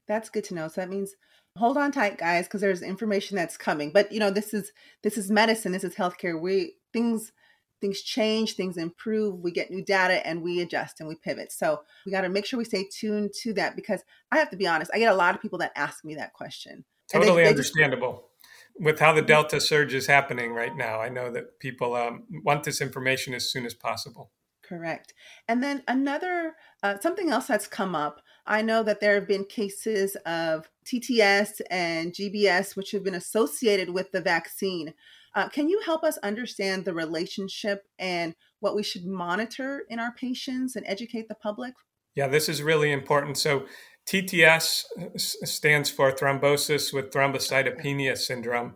that's 0.07 0.29
good 0.29 0.43
to 0.43 0.53
know 0.53 0.67
so 0.67 0.81
that 0.81 0.89
means 0.89 1.13
hold 1.57 1.77
on 1.77 1.91
tight 1.91 2.17
guys 2.17 2.45
because 2.45 2.61
there's 2.61 2.81
information 2.81 3.35
that's 3.35 3.57
coming 3.57 3.91
but 3.91 4.11
you 4.11 4.19
know 4.19 4.29
this 4.29 4.53
is 4.53 4.71
this 5.03 5.17
is 5.17 5.31
medicine 5.31 5.71
this 5.71 5.83
is 5.83 5.95
healthcare 5.95 6.39
we 6.39 6.73
things 6.93 7.31
things 7.79 8.01
change, 8.01 8.55
things 8.55 8.77
improve, 8.77 9.39
we 9.41 9.51
get 9.51 9.71
new 9.71 9.83
data 9.83 10.25
and 10.25 10.41
we 10.41 10.61
adjust 10.61 10.99
and 10.99 11.07
we 11.07 11.15
pivot. 11.15 11.51
So 11.51 11.81
we 12.05 12.11
got 12.11 12.21
to 12.21 12.29
make 12.29 12.45
sure 12.45 12.57
we 12.57 12.65
stay 12.65 12.87
tuned 12.91 13.31
to 13.41 13.53
that 13.53 13.75
because 13.75 14.03
I 14.31 14.37
have 14.37 14.49
to 14.51 14.57
be 14.57 14.67
honest, 14.67 14.91
I 14.93 14.99
get 14.99 15.11
a 15.11 15.15
lot 15.15 15.35
of 15.35 15.41
people 15.41 15.59
that 15.59 15.71
ask 15.75 16.03
me 16.03 16.15
that 16.15 16.33
question. 16.33 16.85
Totally 17.11 17.35
they, 17.35 17.43
they 17.43 17.49
understandable. 17.49 18.29
Just, 18.73 18.83
With 18.83 18.99
how 18.99 19.13
the 19.13 19.21
Delta 19.21 19.61
surge 19.61 19.93
is 19.93 20.07
happening 20.07 20.53
right 20.53 20.75
now, 20.75 20.99
I 20.99 21.09
know 21.09 21.31
that 21.31 21.59
people 21.59 21.95
um, 21.95 22.23
want 22.43 22.63
this 22.63 22.81
information 22.81 23.33
as 23.33 23.49
soon 23.49 23.65
as 23.65 23.73
possible. 23.73 24.31
Correct. 24.63 25.13
And 25.47 25.63
then 25.63 25.83
another, 25.87 26.55
uh, 26.83 26.97
something 26.99 27.29
else 27.29 27.47
that's 27.47 27.67
come 27.67 27.95
up. 27.95 28.21
I 28.47 28.61
know 28.61 28.81
that 28.83 29.01
there 29.01 29.15
have 29.15 29.27
been 29.27 29.43
cases 29.43 30.15
of 30.25 30.69
TTS 30.85 31.61
and 31.69 32.13
GBS, 32.13 32.75
which 32.75 32.91
have 32.91 33.03
been 33.03 33.13
associated 33.13 33.89
with 33.89 34.11
the 34.11 34.21
vaccine. 34.21 34.93
Uh, 35.35 35.49
can 35.49 35.69
you 35.69 35.81
help 35.85 36.03
us 36.03 36.17
understand 36.19 36.85
the 36.85 36.93
relationship 36.93 37.83
and 37.99 38.35
what 38.61 38.75
we 38.75 38.83
should 38.83 39.05
monitor 39.05 39.83
in 39.89 39.99
our 39.99 40.13
patients 40.13 40.75
and 40.75 40.85
educate 40.87 41.27
the 41.27 41.35
public? 41.35 41.73
Yeah, 42.15 42.27
this 42.27 42.49
is 42.49 42.63
really 42.63 42.91
important. 42.91 43.37
So, 43.37 43.65
TTS 44.07 44.85
stands 45.17 45.89
for 45.89 46.13
thrombosis 46.13 46.93
with 46.93 47.11
thrombocytopenia 47.11 48.17
syndrome. 48.17 48.75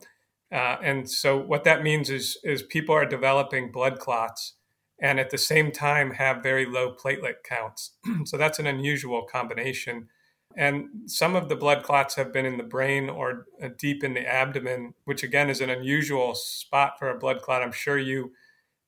Uh, 0.52 0.76
and 0.84 1.10
so, 1.10 1.38
what 1.38 1.64
that 1.64 1.82
means 1.82 2.10
is, 2.10 2.38
is 2.44 2.62
people 2.62 2.94
are 2.94 3.06
developing 3.06 3.72
blood 3.72 3.98
clots 3.98 4.56
and 5.02 5.20
at 5.20 5.32
the 5.32 5.38
same 5.38 5.72
time 5.72 6.12
have 6.12 6.44
very 6.44 6.66
low 6.66 6.94
platelet 6.94 7.44
counts. 7.44 7.92
so, 8.26 8.38
that's 8.38 8.60
an 8.60 8.68
unusual 8.68 9.24
combination. 9.24 10.08
And 10.56 11.10
some 11.10 11.36
of 11.36 11.50
the 11.50 11.56
blood 11.56 11.84
clots 11.84 12.16
have 12.16 12.34
been 12.34 12.46
in 12.46 12.58
the 12.58 12.64
brain 12.64 13.10
or 13.10 13.48
uh, 13.64 13.70
deep 13.78 14.04
in 14.04 14.14
the 14.14 14.28
abdomen, 14.28 14.94
which 15.06 15.24
again 15.24 15.50
is 15.50 15.62
an 15.62 15.70
unusual 15.70 16.36
spot 16.36 17.00
for 17.00 17.10
a 17.10 17.18
blood 17.18 17.42
clot. 17.42 17.62
I'm 17.62 17.72
sure 17.72 17.98
you 17.98 18.34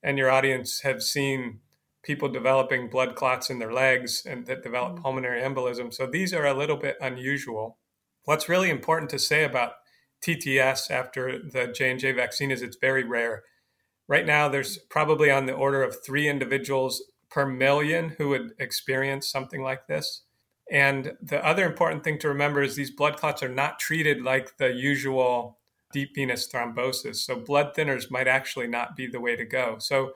and 0.01 0.17
your 0.17 0.29
audience 0.29 0.81
have 0.81 1.01
seen 1.01 1.61
people 2.03 2.27
developing 2.27 2.89
blood 2.89 3.15
clots 3.15 3.49
in 3.49 3.59
their 3.59 3.71
legs 3.71 4.25
and 4.25 4.45
that 4.45 4.61
develop 4.61 4.93
mm-hmm. 4.93 5.03
pulmonary 5.03 5.41
embolism. 5.41 5.93
So 5.93 6.05
these 6.05 6.33
are 6.33 6.45
a 6.45 6.53
little 6.53 6.77
bit 6.77 6.97
unusual. 7.01 7.77
What's 8.25 8.49
really 8.49 8.69
important 8.69 9.09
to 9.11 9.19
say 9.19 9.45
about 9.45 9.73
TTS 10.21 10.91
after 10.91 11.39
the 11.39 11.67
J&J 11.67 12.11
vaccine 12.13 12.51
is 12.51 12.61
it's 12.61 12.77
very 12.77 13.03
rare. 13.03 13.43
Right 14.13 14.27
now 14.27 14.47
there's 14.47 14.77
probably 14.77 15.31
on 15.31 15.47
the 15.47 15.53
order 15.53 15.81
of 15.81 16.05
3 16.05 16.29
individuals 16.29 17.01
per 17.31 17.47
million 17.47 18.09
who 18.19 18.29
would 18.29 18.51
experience 18.59 19.27
something 19.27 19.63
like 19.63 19.87
this. 19.87 20.21
And 20.71 21.13
the 21.19 21.43
other 21.43 21.65
important 21.65 22.03
thing 22.03 22.19
to 22.19 22.27
remember 22.27 22.61
is 22.61 22.75
these 22.75 22.91
blood 22.91 23.17
clots 23.17 23.41
are 23.41 23.49
not 23.49 23.79
treated 23.79 24.21
like 24.21 24.57
the 24.57 24.71
usual 24.71 25.57
deep 25.93 26.11
venous 26.13 26.47
thrombosis. 26.47 27.15
So 27.15 27.37
blood 27.37 27.73
thinners 27.75 28.11
might 28.11 28.27
actually 28.27 28.67
not 28.67 28.95
be 28.95 29.07
the 29.07 29.19
way 29.19 29.35
to 29.35 29.45
go. 29.45 29.77
So 29.79 30.11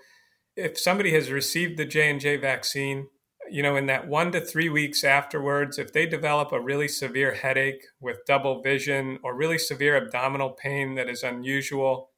if 0.55 0.77
somebody 0.77 1.11
has 1.13 1.31
received 1.31 1.79
the 1.79 1.85
J&J 1.85 2.37
vaccine, 2.37 3.07
you 3.49 3.63
know, 3.63 3.75
in 3.75 3.87
that 3.87 4.07
1 4.07 4.31
to 4.33 4.41
3 4.41 4.69
weeks 4.69 5.03
afterwards, 5.03 5.79
if 5.79 5.91
they 5.91 6.05
develop 6.05 6.51
a 6.51 6.61
really 6.61 6.87
severe 6.87 7.33
headache 7.33 7.83
with 7.99 8.27
double 8.27 8.61
vision 8.61 9.17
or 9.23 9.33
really 9.33 9.57
severe 9.57 9.97
abdominal 9.97 10.51
pain 10.51 10.93
that 10.93 11.09
is 11.09 11.23
unusual, 11.23 12.11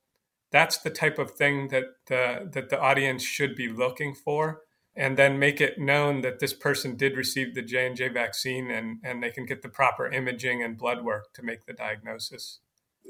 that's 0.52 0.78
the 0.78 0.90
type 0.90 1.20
of 1.20 1.32
thing 1.32 1.68
that 1.70 1.84
the 2.08 2.50
that 2.54 2.70
the 2.70 2.80
audience 2.80 3.24
should 3.24 3.56
be 3.56 3.70
looking 3.70 4.16
for 4.16 4.62
and 4.96 5.18
then 5.18 5.40
make 5.40 5.62
it 5.62 5.80
known 5.80 6.22
that 6.22 6.40
this 6.40 6.54
person 6.54 6.98
did 6.98 7.16
receive 7.16 7.56
the 7.56 7.62
J&J 7.62 8.10
vaccine 8.10 8.70
and, 8.70 8.98
and 9.04 9.24
they 9.24 9.30
can 9.30 9.46
get 9.46 9.62
the 9.62 9.70
proper 9.70 10.12
imaging 10.12 10.62
and 10.62 10.78
blood 10.78 11.06
work 11.06 11.32
to 11.34 11.42
make 11.42 11.66
the 11.66 11.74
diagnosis. 11.74 12.60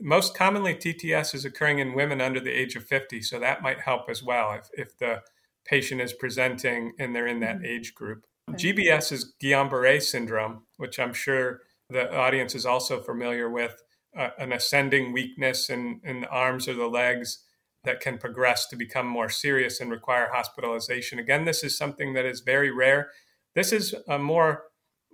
Most 0.01 0.35
commonly, 0.35 0.75
TTS 0.75 1.33
is 1.33 1.45
occurring 1.45 1.79
in 1.79 1.93
women 1.93 2.21
under 2.21 2.39
the 2.39 2.51
age 2.51 2.75
of 2.75 2.85
50, 2.85 3.21
so 3.21 3.39
that 3.39 3.63
might 3.63 3.79
help 3.79 4.09
as 4.09 4.21
well 4.21 4.53
if, 4.53 4.69
if 4.73 4.97
the 4.99 5.23
patient 5.65 5.99
is 5.99 6.13
presenting 6.13 6.93
and 6.99 7.15
they're 7.15 7.27
in 7.27 7.39
that 7.39 7.57
mm-hmm. 7.57 7.65
age 7.65 7.95
group. 7.95 8.25
Okay. 8.49 8.73
GBS 8.73 9.11
is 9.11 9.33
Guillain-Barré 9.41 10.01
syndrome, 10.01 10.63
which 10.77 10.99
I'm 10.99 11.13
sure 11.13 11.61
the 11.89 12.15
audience 12.15 12.53
is 12.53 12.65
also 12.67 13.01
familiar 13.01 13.49
with, 13.49 13.81
an 14.13 14.51
ascending 14.51 15.13
weakness 15.13 15.69
in, 15.69 16.01
in 16.03 16.21
the 16.21 16.29
arms 16.29 16.67
or 16.67 16.73
the 16.73 16.87
legs 16.87 17.45
that 17.83 18.01
can 18.01 18.17
progress 18.17 18.67
to 18.67 18.75
become 18.75 19.07
more 19.07 19.29
serious 19.29 19.79
and 19.79 19.91
require 19.91 20.29
hospitalization. 20.33 21.19
Again, 21.19 21.45
this 21.45 21.63
is 21.63 21.77
something 21.77 22.13
that 22.13 22.25
is 22.25 22.41
very 22.41 22.71
rare. 22.71 23.09
This 23.55 23.71
is 23.71 23.95
a 24.07 24.19
more 24.19 24.63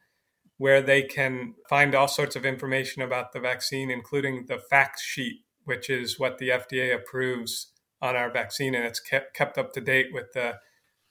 where 0.59 0.81
they 0.81 1.03
can 1.03 1.53
find 1.69 1.93
all 1.93 2.07
sorts 2.07 2.35
of 2.35 2.43
information 2.43 3.03
about 3.03 3.31
the 3.31 3.39
vaccine 3.39 3.91
including 3.91 4.45
the 4.47 4.57
fact 4.57 4.99
sheet, 4.99 5.43
which 5.65 5.87
is 5.89 6.19
what 6.19 6.39
the 6.39 6.49
FDA 6.49 6.95
approves 6.95 7.73
on 8.01 8.15
our 8.15 8.31
vaccine 8.31 8.73
and 8.75 8.85
it's 8.85 8.99
kept 8.99 9.57
up 9.57 9.73
to 9.73 9.81
date 9.81 10.07
with 10.11 10.31
the 10.33 10.53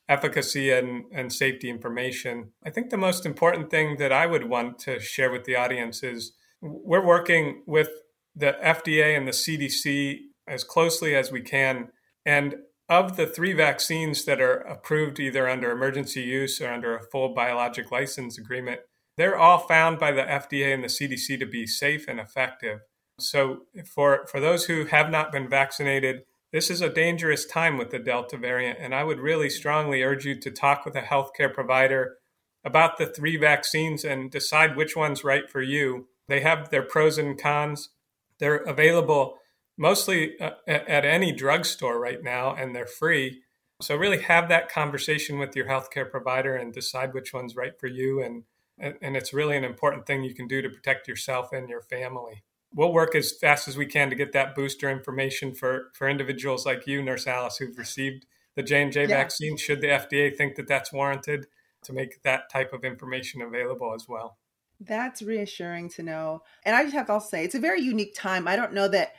efficacy 0.08 0.70
and, 0.70 1.04
and 1.12 1.32
safety 1.32 1.68
information. 1.68 2.52
I 2.64 2.70
think 2.70 2.90
the 2.90 2.96
most 2.96 3.26
important 3.26 3.70
thing 3.70 3.96
that 3.98 4.12
I 4.12 4.26
would 4.26 4.48
want 4.48 4.78
to 4.80 5.00
share 5.00 5.30
with 5.30 5.44
the 5.44 5.56
audience 5.56 6.02
is 6.02 6.32
we're 6.60 7.04
working 7.04 7.62
with 7.66 7.88
the 8.34 8.56
FDA 8.62 9.16
and 9.16 9.26
the 9.26 9.32
CDC 9.32 10.18
as 10.46 10.62
closely 10.62 11.14
as 11.14 11.32
we 11.32 11.40
can. 11.40 11.88
And 12.24 12.56
of 12.88 13.16
the 13.16 13.26
three 13.26 13.52
vaccines 13.52 14.24
that 14.26 14.40
are 14.40 14.58
approved 14.58 15.18
either 15.18 15.48
under 15.48 15.70
emergency 15.70 16.22
use 16.22 16.60
or 16.60 16.72
under 16.72 16.96
a 16.96 17.02
full 17.02 17.34
biologic 17.34 17.90
license 17.90 18.38
agreement, 18.38 18.80
they're 19.16 19.38
all 19.38 19.66
found 19.66 19.98
by 19.98 20.12
the 20.12 20.22
FDA 20.22 20.72
and 20.72 20.84
the 20.84 20.88
CDC 20.88 21.38
to 21.40 21.46
be 21.46 21.66
safe 21.66 22.04
and 22.06 22.20
effective. 22.20 22.80
So 23.18 23.62
for, 23.92 24.26
for 24.30 24.40
those 24.40 24.66
who 24.66 24.84
have 24.84 25.10
not 25.10 25.32
been 25.32 25.48
vaccinated, 25.48 26.22
this 26.56 26.70
is 26.70 26.80
a 26.80 26.88
dangerous 26.88 27.44
time 27.44 27.76
with 27.76 27.90
the 27.90 27.98
Delta 27.98 28.38
variant, 28.38 28.78
and 28.80 28.94
I 28.94 29.04
would 29.04 29.20
really 29.20 29.50
strongly 29.50 30.02
urge 30.02 30.24
you 30.24 30.40
to 30.40 30.50
talk 30.50 30.86
with 30.86 30.96
a 30.96 31.02
healthcare 31.02 31.52
provider 31.52 32.16
about 32.64 32.96
the 32.96 33.04
three 33.04 33.36
vaccines 33.36 34.06
and 34.06 34.30
decide 34.30 34.74
which 34.74 34.96
one's 34.96 35.22
right 35.22 35.50
for 35.50 35.60
you. 35.60 36.08
They 36.28 36.40
have 36.40 36.70
their 36.70 36.82
pros 36.82 37.18
and 37.18 37.38
cons. 37.38 37.90
They're 38.38 38.56
available 38.56 39.36
mostly 39.76 40.40
uh, 40.40 40.52
at 40.66 41.04
any 41.04 41.30
drugstore 41.30 42.00
right 42.00 42.22
now, 42.22 42.54
and 42.54 42.74
they're 42.74 42.86
free. 42.86 43.42
So, 43.82 43.94
really 43.94 44.22
have 44.22 44.48
that 44.48 44.70
conversation 44.70 45.38
with 45.38 45.54
your 45.54 45.66
healthcare 45.66 46.10
provider 46.10 46.56
and 46.56 46.72
decide 46.72 47.12
which 47.12 47.34
one's 47.34 47.54
right 47.54 47.78
for 47.78 47.86
you. 47.86 48.22
And, 48.22 48.44
and 48.78 49.14
it's 49.14 49.34
really 49.34 49.58
an 49.58 49.64
important 49.64 50.06
thing 50.06 50.24
you 50.24 50.34
can 50.34 50.48
do 50.48 50.62
to 50.62 50.70
protect 50.70 51.06
yourself 51.06 51.52
and 51.52 51.68
your 51.68 51.82
family 51.82 52.44
we'll 52.76 52.92
work 52.92 53.16
as 53.16 53.32
fast 53.32 53.66
as 53.66 53.76
we 53.76 53.86
can 53.86 54.10
to 54.10 54.14
get 54.14 54.32
that 54.32 54.54
booster 54.54 54.88
information 54.88 55.52
for 55.52 55.90
for 55.94 56.08
individuals 56.08 56.64
like 56.64 56.86
you, 56.86 57.02
Nurse 57.02 57.26
Alice, 57.26 57.56
who've 57.56 57.76
received 57.76 58.26
the 58.54 58.62
J 58.62 58.82
and 58.82 58.92
J 58.92 59.06
vaccine. 59.06 59.56
Should 59.56 59.80
the 59.80 59.88
FDA 59.88 60.36
think 60.36 60.54
that 60.54 60.68
that's 60.68 60.92
warranted, 60.92 61.46
to 61.86 61.92
make 61.92 62.22
that 62.22 62.50
type 62.50 62.72
of 62.72 62.84
information 62.84 63.40
available 63.40 63.94
as 63.94 64.06
well. 64.08 64.38
That's 64.78 65.22
reassuring 65.22 65.88
to 65.90 66.02
know. 66.02 66.42
And 66.64 66.76
I 66.76 66.82
just 66.82 66.94
have 66.94 67.06
to 67.06 67.14
also 67.14 67.28
say, 67.28 67.44
it's 67.44 67.54
a 67.54 67.60
very 67.60 67.80
unique 67.80 68.14
time. 68.14 68.46
I 68.46 68.56
don't 68.56 68.74
know 68.74 68.88
that 68.88 69.14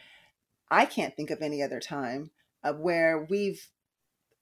I 0.69 0.85
can't 0.85 1.15
think 1.15 1.31
of 1.31 1.41
any 1.41 1.63
other 1.63 1.79
time 1.79 2.29
of 2.63 2.79
where 2.79 3.25
we've 3.29 3.67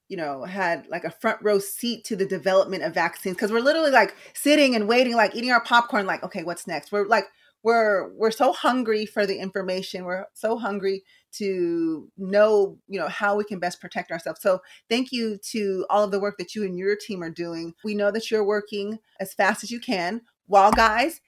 you 0.08 0.16
know 0.16 0.44
had 0.44 0.86
like 0.88 1.04
a 1.04 1.10
front 1.10 1.38
row 1.42 1.58
seat 1.58 2.04
to 2.04 2.14
the 2.14 2.26
development 2.26 2.84
of 2.84 2.94
vaccines 2.94 3.34
because 3.34 3.50
we're 3.50 3.60
literally 3.60 3.90
like 3.90 4.14
sitting 4.34 4.76
and 4.76 4.86
waiting 4.88 5.16
like 5.16 5.34
eating 5.34 5.50
our 5.50 5.62
popcorn 5.62 6.06
like 6.06 6.22
okay 6.22 6.44
what's 6.44 6.68
next 6.68 6.92
we're 6.92 7.08
like 7.08 7.24
we're 7.62 8.12
we're 8.14 8.30
so 8.30 8.52
hungry 8.52 9.06
for 9.06 9.26
the 9.26 9.38
information 9.38 10.04
we're 10.04 10.26
so 10.34 10.56
hungry 10.56 11.02
to 11.32 12.10
know 12.16 12.78
you 12.88 12.98
know 12.98 13.08
how 13.08 13.36
we 13.36 13.44
can 13.44 13.58
best 13.58 13.80
protect 13.80 14.10
ourselves 14.10 14.40
so 14.40 14.60
thank 14.88 15.12
you 15.12 15.38
to 15.38 15.84
all 15.90 16.04
of 16.04 16.10
the 16.10 16.20
work 16.20 16.36
that 16.38 16.54
you 16.54 16.64
and 16.64 16.78
your 16.78 16.96
team 16.96 17.22
are 17.22 17.30
doing 17.30 17.72
we 17.84 17.94
know 17.94 18.10
that 18.10 18.30
you're 18.30 18.44
working 18.44 18.98
as 19.20 19.34
fast 19.34 19.64
as 19.64 19.70
you 19.70 19.80
can 19.80 20.20
while 20.46 20.72
guys 20.72 21.20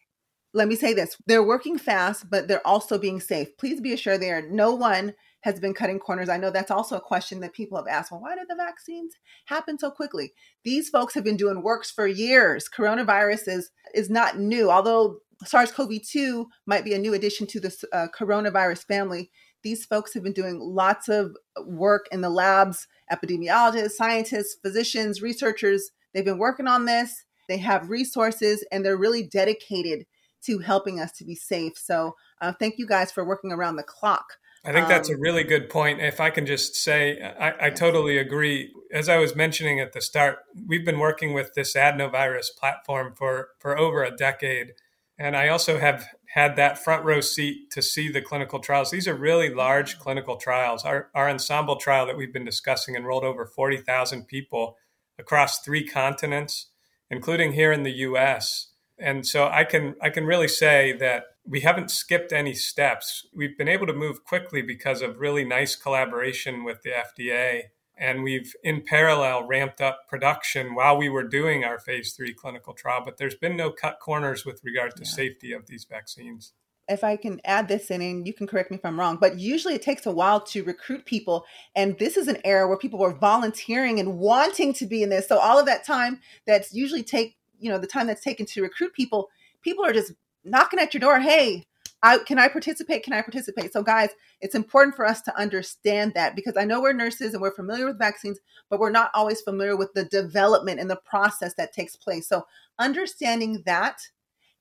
let 0.55 0.69
me 0.69 0.77
say 0.77 0.95
this 0.95 1.17
they're 1.27 1.43
working 1.43 1.79
fast 1.79 2.31
but 2.31 2.49
they're 2.49 2.67
also 2.67 2.99
being 2.99 3.21
safe 3.21 3.57
please 3.59 3.81
be 3.81 3.93
assured 3.93 4.21
there 4.21 4.43
no 4.49 4.75
one 4.75 5.15
has 5.43 5.61
been 5.61 5.75
cutting 5.75 5.99
corners. 5.99 6.29
I 6.29 6.37
know 6.37 6.51
that's 6.51 6.71
also 6.71 6.97
a 6.97 7.01
question 7.01 7.41
that 7.41 7.53
people 7.53 7.79
have 7.79 7.87
asked. 7.87 8.11
Well, 8.11 8.21
why 8.21 8.35
did 8.35 8.49
the 8.49 8.57
vaccines 8.57 9.15
happen 9.47 9.79
so 9.79 9.91
quickly? 9.91 10.33
These 10.65 10.89
folks 10.89 11.15
have 11.15 11.25
been 11.25 11.37
doing 11.37 11.63
works 11.63 11.91
for 11.91 12.07
years. 12.07 12.69
Coronavirus 12.69 13.49
is 13.49 13.71
is 13.95 14.11
not 14.11 14.39
new, 14.39 14.71
although 14.71 15.21
SARS-CoV-2 15.45 16.47
might 16.67 16.85
be 16.85 16.95
a 16.95 16.99
new 16.99 17.15
addition 17.15 17.47
to 17.49 17.61
the 17.61 17.75
uh, 17.93 18.09
coronavirus 18.17 18.85
family. 18.85 19.31
These 19.63 19.87
folks 19.87 20.15
have 20.15 20.23
been 20.23 20.33
doing 20.33 20.59
lots 20.61 21.09
of 21.09 21.37
work 21.65 22.07
in 22.13 22.21
the 22.21 22.31
labs, 22.31 22.87
epidemiologists, 23.13 23.93
scientists, 23.93 24.57
physicians, 24.63 25.23
researchers. 25.23 25.91
They've 26.13 26.25
been 26.25 26.39
working 26.39 26.67
on 26.67 26.85
this. 26.85 27.25
They 27.49 27.59
have 27.59 27.91
resources 27.91 28.65
and 28.71 28.85
they're 28.85 28.97
really 28.97 29.23
dedicated 29.23 30.07
to 30.45 30.59
helping 30.59 31.01
us 31.01 31.13
to 31.13 31.25
be 31.25 31.35
safe. 31.35 31.77
So, 31.77 32.15
uh, 32.41 32.53
thank 32.61 32.79
you 32.79 32.87
guys 32.87 33.11
for 33.11 33.25
working 33.25 33.51
around 33.51 33.77
the 33.77 33.83
clock. 33.83 34.35
I 34.65 34.73
think 34.73 34.89
that's 34.89 35.09
a 35.09 35.15
um, 35.15 35.21
really 35.21 35.45
good 35.45 35.71
point. 35.71 36.01
If 36.01 36.21
I 36.21 36.31
can 36.31 36.45
just 36.45 36.75
say, 36.75 37.21
I, 37.23 37.67
I, 37.67 37.71
totally 37.71 38.19
agree. 38.19 38.73
As 38.93 39.09
I 39.09 39.17
was 39.17 39.37
mentioning 39.37 39.81
at 39.81 39.93
the 39.93 40.01
start, 40.01 40.41
we've 40.67 40.85
been 40.85 40.99
working 40.99 41.33
with 41.33 41.55
this 41.55 41.75
adenovirus 41.75 42.49
platform 42.59 43.15
for, 43.17 43.51
for 43.61 43.79
over 43.79 44.03
a 44.03 44.15
decade. 44.15 44.73
And 45.19 45.37
I 45.37 45.49
also 45.49 45.79
have 45.79 46.07
had 46.35 46.57
that 46.57 46.79
front 46.79 47.05
row 47.05 47.21
seat 47.21 47.71
to 47.73 47.83
see 47.83 48.09
the 48.09 48.23
clinical 48.23 48.61
trials. 48.61 48.91
These 48.91 49.09
are 49.09 49.15
really 49.15 49.53
large 49.53 49.99
clinical 49.99 50.37
trials. 50.37 50.85
Our, 50.85 51.11
our 51.15 51.29
ensemble 51.29 51.77
trial 51.77 52.07
that 52.07 52.17
we've 52.17 52.33
been 52.33 52.45
discussing 52.45 52.95
enrolled 52.95 53.25
over 53.25 53.45
40,000 53.45 54.29
people 54.29 54.77
across 55.19 55.61
three 55.61 55.87
continents, 55.87 56.67
including 57.11 57.53
here 57.53 57.73
in 57.73 57.83
the 57.83 57.93
US. 57.93 58.73
And 58.99 59.27
so 59.27 59.49
I 59.49 59.65
can 59.65 59.95
I 60.03 60.11
can 60.11 60.25
really 60.25 60.49
say 60.49 60.93
that 60.99 61.25
we 61.45 61.61
haven't 61.61 61.91
skipped 61.91 62.33
any 62.33 62.53
steps. 62.53 63.27
We've 63.35 63.57
been 63.57 63.69
able 63.69 63.87
to 63.87 63.93
move 63.93 64.25
quickly 64.25 64.61
because 64.61 65.03
of 65.03 65.19
really 65.19 65.45
nice 65.45 65.77
collaboration 65.77 66.65
with 66.65 66.83
the 66.83 66.91
FDA 66.91 67.63
and 67.99 68.23
we've 68.23 68.55
in 68.63 68.83
parallel 68.83 69.47
ramped 69.47 69.81
up 69.81 70.09
production 70.09 70.75
while 70.75 70.97
we 70.97 71.09
were 71.09 71.25
doing 71.25 71.65
our 71.65 71.79
phase 71.79 72.13
three 72.13 72.33
clinical 72.33 72.73
trial. 72.73 73.03
But 73.05 73.17
there's 73.17 73.35
been 73.35 73.57
no 73.57 73.71
cut 73.71 73.99
corners 74.01 74.45
with 74.45 74.61
regard 74.65 74.97
to 74.97 75.03
yeah. 75.03 75.11
safety 75.11 75.53
of 75.53 75.67
these 75.67 75.85
vaccines. 75.85 76.53
If 76.89 77.05
I 77.05 77.17
can 77.17 77.41
add 77.45 77.69
this 77.69 77.91
in, 77.91 78.01
and 78.01 78.27
you 78.27 78.33
can 78.33 78.47
correct 78.47 78.71
me 78.71 78.79
if 78.79 78.85
I'm 78.85 78.99
wrong, 78.99 79.19
but 79.21 79.39
usually 79.39 79.75
it 79.75 79.83
takes 79.83 80.07
a 80.07 80.11
while 80.11 80.41
to 80.41 80.65
recruit 80.65 81.05
people. 81.05 81.45
And 81.77 81.99
this 81.99 82.17
is 82.17 82.29
an 82.29 82.39
era 82.45 82.67
where 82.67 82.79
people 82.79 82.99
were 82.99 83.13
volunteering 83.13 84.01
and 84.01 84.19
wanting 84.19 84.73
to 84.75 84.87
be 84.87 85.03
in 85.03 85.11
this. 85.11 85.29
So 85.29 85.39
all 85.39 85.59
of 85.59 85.67
that 85.67 85.85
time 85.85 86.21
that's 86.47 86.73
usually 86.73 87.03
take, 87.03 87.37
you 87.61 87.71
know, 87.71 87.79
the 87.79 87.87
time 87.87 88.07
that's 88.07 88.25
taken 88.25 88.47
to 88.47 88.63
recruit 88.63 88.95
people, 88.95 89.29
people 89.61 89.85
are 89.85 89.93
just 89.93 90.13
knocking 90.45 90.81
at 90.81 90.95
your 90.95 91.01
door. 91.01 91.21
Hey, 91.21 91.67
I 92.03 92.19
can 92.19 92.39
I 92.39 92.49
participate? 92.49 93.03
Can 93.03 93.13
I 93.13 93.23
participate? 93.23 93.73
So 93.73 93.83
guys, 93.83 94.11
it's 94.41 94.55
important 94.55 94.95
for 94.95 95.05
us 95.05 95.21
to 95.23 95.37
understand 95.37 96.13
that 96.15 96.37
because 96.37 96.57
I 96.57 96.65
know 96.65 96.81
we're 96.81 96.93
nurses 96.93 97.33
and 97.35 97.43
we're 97.43 97.55
familiar 97.55 97.87
with 97.87 97.99
vaccines, 97.99 98.39
but 98.71 98.79
we're 98.79 98.91
not 98.91 99.11
always 99.15 99.41
familiar 99.41 99.77
with 99.77 99.93
the 99.95 100.05
development 100.05 100.79
and 100.79 100.89
the 100.89 101.01
process 101.05 101.55
that 101.55 101.73
takes 101.73 101.97
place. 101.97 102.29
So 102.29 102.47
understanding 102.79 103.63
that 103.67 104.01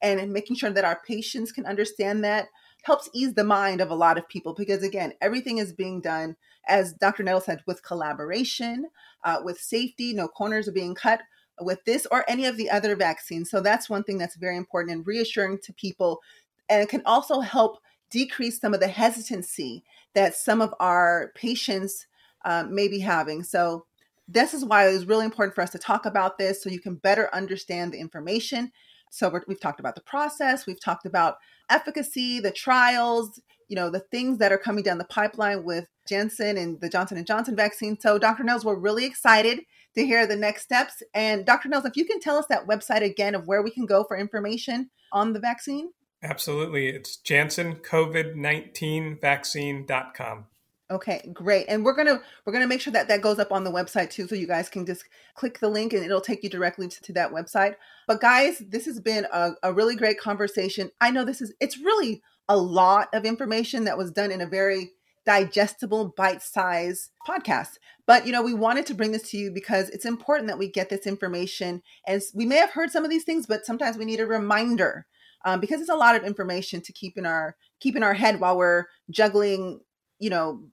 and 0.01 0.31
making 0.31 0.55
sure 0.55 0.69
that 0.69 0.85
our 0.85 0.99
patients 1.05 1.51
can 1.51 1.65
understand 1.65 2.23
that 2.23 2.47
helps 2.83 3.09
ease 3.13 3.33
the 3.33 3.43
mind 3.43 3.81
of 3.81 3.89
a 3.89 3.95
lot 3.95 4.17
of 4.17 4.27
people 4.29 4.53
because 4.53 4.83
again 4.83 5.11
everything 5.21 5.57
is 5.57 5.73
being 5.73 5.99
done 5.99 6.35
as 6.67 6.93
dr 6.93 7.21
nettle 7.23 7.41
said 7.41 7.61
with 7.65 7.83
collaboration 7.83 8.85
uh, 9.23 9.39
with 9.43 9.59
safety 9.59 10.13
no 10.13 10.27
corners 10.27 10.67
are 10.67 10.73
being 10.73 10.93
cut 10.93 11.21
with 11.59 11.83
this 11.85 12.05
or 12.11 12.23
any 12.27 12.45
of 12.45 12.55
the 12.55 12.69
other 12.69 12.95
vaccines 12.95 13.49
so 13.49 13.59
that's 13.59 13.89
one 13.89 14.03
thing 14.03 14.17
that's 14.17 14.35
very 14.37 14.55
important 14.55 14.95
and 14.95 15.07
reassuring 15.07 15.57
to 15.57 15.73
people 15.73 16.21
and 16.69 16.81
it 16.81 16.89
can 16.89 17.01
also 17.05 17.39
help 17.39 17.79
decrease 18.09 18.59
some 18.59 18.73
of 18.73 18.79
the 18.79 18.87
hesitancy 18.87 19.83
that 20.13 20.35
some 20.35 20.61
of 20.61 20.73
our 20.79 21.31
patients 21.35 22.07
uh, 22.45 22.63
may 22.69 22.87
be 22.87 22.99
having. 22.99 23.43
So, 23.43 23.85
this 24.29 24.53
is 24.53 24.65
why 24.65 24.87
it 24.87 24.93
is 24.93 25.05
really 25.05 25.23
important 25.23 25.55
for 25.55 25.61
us 25.61 25.69
to 25.69 25.77
talk 25.77 26.05
about 26.05 26.37
this 26.37 26.61
so 26.61 26.69
you 26.69 26.81
can 26.81 26.95
better 26.95 27.33
understand 27.33 27.93
the 27.93 27.99
information. 27.99 28.71
So, 29.09 29.29
we 29.29 29.53
have 29.53 29.61
talked 29.61 29.79
about 29.79 29.95
the 29.95 30.01
process, 30.01 30.65
we've 30.65 30.81
talked 30.81 31.05
about 31.05 31.37
efficacy, 31.69 32.39
the 32.39 32.51
trials, 32.51 33.41
you 33.67 33.75
know, 33.75 33.89
the 33.89 33.99
things 34.11 34.37
that 34.37 34.51
are 34.51 34.57
coming 34.57 34.83
down 34.83 34.97
the 34.97 35.05
pipeline 35.05 35.63
with 35.63 35.87
Janssen 36.07 36.57
and 36.57 36.79
the 36.79 36.89
Johnson 36.89 37.17
and 37.17 37.27
Johnson 37.27 37.55
vaccine. 37.55 37.99
So, 37.99 38.17
Dr. 38.17 38.43
Nettles, 38.43 38.65
we're 38.65 38.79
really 38.79 39.05
excited 39.05 39.59
to 39.95 40.05
hear 40.05 40.25
the 40.25 40.35
next 40.35 40.63
steps. 40.63 41.01
And 41.13 41.45
Dr. 41.45 41.69
Nettles, 41.69 41.89
if 41.89 41.97
you 41.97 42.05
can 42.05 42.19
tell 42.19 42.37
us 42.37 42.45
that 42.49 42.67
website 42.67 43.03
again 43.03 43.35
of 43.35 43.47
where 43.47 43.61
we 43.61 43.71
can 43.71 43.85
go 43.85 44.03
for 44.03 44.17
information 44.17 44.89
on 45.11 45.33
the 45.33 45.39
vaccine. 45.39 45.89
Absolutely. 46.23 46.87
It's 46.87 47.17
Janssen 47.17 47.75
COVID-19 47.77 49.21
vaccine.com. 49.21 50.45
Okay, 50.89 51.29
great. 51.33 51.65
And 51.67 51.83
we're 51.83 51.95
going 51.95 52.07
to 52.07 52.21
we're 52.45 52.53
going 52.53 52.63
to 52.63 52.67
make 52.67 52.79
sure 52.79 52.93
that 52.93 53.09
that 53.09 53.21
goes 53.21 53.39
up 53.39 53.51
on 53.51 53.65
the 53.65 53.71
website 53.71 54.09
too 54.09 54.25
so 54.25 54.35
you 54.35 54.47
guys 54.47 54.69
can 54.69 54.85
just 54.85 55.03
click 55.35 55.59
the 55.59 55.67
link 55.67 55.91
and 55.91 56.03
it'll 56.03 56.21
take 56.21 56.43
you 56.43 56.49
directly 56.49 56.87
to, 56.87 57.01
to 57.01 57.13
that 57.13 57.31
website. 57.31 57.75
But 58.07 58.21
guys, 58.21 58.63
this 58.69 58.85
has 58.85 59.01
been 59.01 59.27
a, 59.33 59.51
a 59.63 59.73
really 59.73 59.97
great 59.97 60.17
conversation. 60.17 60.91
I 61.01 61.11
know 61.11 61.25
this 61.25 61.41
is 61.41 61.53
it's 61.59 61.77
really 61.77 62.21
a 62.47 62.55
lot 62.55 63.09
of 63.13 63.25
information 63.25 63.83
that 63.83 63.97
was 63.97 64.11
done 64.11 64.31
in 64.31 64.39
a 64.39 64.47
very 64.47 64.91
digestible 65.25 66.13
bite-sized 66.15 67.09
podcast. 67.27 67.79
But 68.05 68.25
you 68.25 68.31
know, 68.31 68.41
we 68.41 68.53
wanted 68.53 68.85
to 68.85 68.93
bring 68.93 69.11
this 69.11 69.29
to 69.31 69.37
you 69.37 69.51
because 69.51 69.89
it's 69.89 70.05
important 70.05 70.47
that 70.47 70.57
we 70.57 70.69
get 70.69 70.87
this 70.87 71.05
information 71.05 71.83
as 72.07 72.31
we 72.33 72.45
may 72.45 72.55
have 72.55 72.71
heard 72.71 72.91
some 72.91 73.03
of 73.03 73.09
these 73.09 73.25
things, 73.25 73.45
but 73.45 73.65
sometimes 73.65 73.97
we 73.97 74.05
need 74.05 74.21
a 74.21 74.25
reminder 74.25 75.05
um, 75.45 75.59
because 75.59 75.81
it's 75.81 75.89
a 75.89 75.95
lot 75.95 76.15
of 76.15 76.23
information 76.23 76.81
to 76.81 76.93
keep 76.93 77.17
in 77.17 77.25
our 77.25 77.55
keep 77.79 77.95
in 77.95 78.03
our 78.03 78.13
head 78.13 78.39
while 78.39 78.57
we're 78.57 78.85
juggling, 79.09 79.79
you 80.19 80.29
know, 80.29 80.63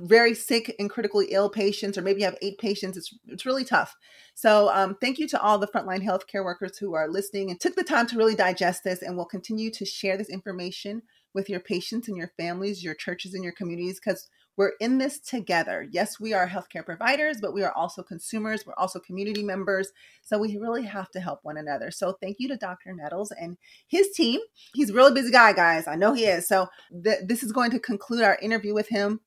very 0.00 0.34
sick 0.34 0.74
and 0.78 0.88
critically 0.88 1.26
ill 1.30 1.50
patients, 1.50 1.98
or 1.98 2.02
maybe 2.02 2.20
you 2.20 2.24
have 2.24 2.38
eight 2.40 2.58
patients. 2.58 2.96
It's 2.96 3.14
it's 3.26 3.46
really 3.46 3.64
tough. 3.64 3.94
So 4.34 4.70
um, 4.72 4.96
thank 5.00 5.18
you 5.18 5.28
to 5.28 5.40
all 5.40 5.58
the 5.58 5.66
frontline 5.66 6.02
healthcare 6.02 6.44
workers 6.44 6.78
who 6.78 6.94
are 6.94 7.08
listening 7.08 7.50
and 7.50 7.60
took 7.60 7.74
the 7.74 7.84
time 7.84 8.06
to 8.08 8.16
really 8.16 8.34
digest 8.34 8.84
this, 8.84 9.02
and 9.02 9.16
will 9.16 9.26
continue 9.26 9.70
to 9.72 9.84
share 9.84 10.16
this 10.16 10.30
information 10.30 11.02
with 11.34 11.48
your 11.48 11.60
patients 11.60 12.08
and 12.08 12.16
your 12.16 12.32
families, 12.38 12.82
your 12.82 12.94
churches 12.94 13.34
and 13.34 13.44
your 13.44 13.52
communities, 13.52 13.98
because 13.98 14.28
we're 14.56 14.72
in 14.80 14.98
this 14.98 15.18
together. 15.18 15.86
Yes, 15.90 16.20
we 16.20 16.34
are 16.34 16.46
healthcare 16.46 16.84
providers, 16.84 17.38
but 17.40 17.54
we 17.54 17.62
are 17.62 17.72
also 17.72 18.02
consumers. 18.02 18.66
We're 18.66 18.74
also 18.76 19.00
community 19.00 19.42
members. 19.42 19.92
So 20.20 20.38
we 20.38 20.58
really 20.58 20.84
have 20.84 21.10
to 21.12 21.20
help 21.20 21.40
one 21.42 21.56
another. 21.56 21.90
So 21.90 22.16
thank 22.20 22.36
you 22.38 22.48
to 22.48 22.56
Dr. 22.56 22.92
Nettles 22.92 23.32
and 23.32 23.56
his 23.88 24.10
team. 24.10 24.40
He's 24.74 24.90
a 24.90 24.94
really 24.94 25.14
busy 25.14 25.32
guy, 25.32 25.52
guys. 25.52 25.86
I 25.86 25.96
know 25.96 26.12
he 26.12 26.26
is. 26.26 26.46
So 26.46 26.68
th- 27.04 27.20
this 27.26 27.42
is 27.42 27.52
going 27.52 27.70
to 27.70 27.80
conclude 27.80 28.22
our 28.22 28.38
interview 28.42 28.74
with 28.74 28.88
him. 28.88 29.20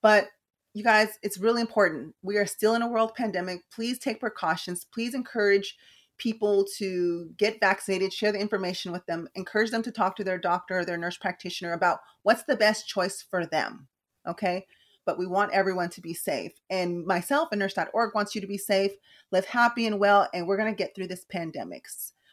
But 0.00 0.28
you 0.74 0.82
guys, 0.82 1.18
it's 1.22 1.38
really 1.38 1.60
important. 1.60 2.14
We 2.22 2.38
are 2.38 2.46
still 2.46 2.74
in 2.74 2.82
a 2.82 2.88
world 2.88 3.14
pandemic. 3.14 3.60
Please 3.70 3.98
take 3.98 4.20
precautions. 4.20 4.86
Please 4.92 5.14
encourage 5.14 5.76
people 6.16 6.64
to 6.78 7.30
get 7.36 7.60
vaccinated, 7.60 8.12
share 8.12 8.32
the 8.32 8.38
information 8.38 8.92
with 8.92 9.04
them, 9.06 9.28
encourage 9.34 9.70
them 9.70 9.82
to 9.82 9.90
talk 9.90 10.16
to 10.16 10.24
their 10.24 10.38
doctor 10.38 10.78
or 10.78 10.84
their 10.84 10.96
nurse 10.96 11.18
practitioner 11.18 11.72
about 11.72 11.98
what's 12.22 12.44
the 12.44 12.56
best 12.56 12.88
choice 12.88 13.24
for 13.28 13.44
them. 13.44 13.88
Okay. 14.26 14.66
But 15.04 15.18
we 15.18 15.26
want 15.26 15.52
everyone 15.52 15.90
to 15.90 16.00
be 16.00 16.14
safe. 16.14 16.52
And 16.70 17.04
myself 17.04 17.48
and 17.50 17.58
nurse.org 17.58 18.14
wants 18.14 18.34
you 18.34 18.40
to 18.40 18.46
be 18.46 18.58
safe, 18.58 18.92
live 19.32 19.46
happy 19.46 19.86
and 19.86 19.98
well, 19.98 20.28
and 20.32 20.46
we're 20.46 20.56
going 20.56 20.72
to 20.72 20.76
get 20.76 20.94
through 20.94 21.08
this 21.08 21.24
pandemic. 21.24 21.86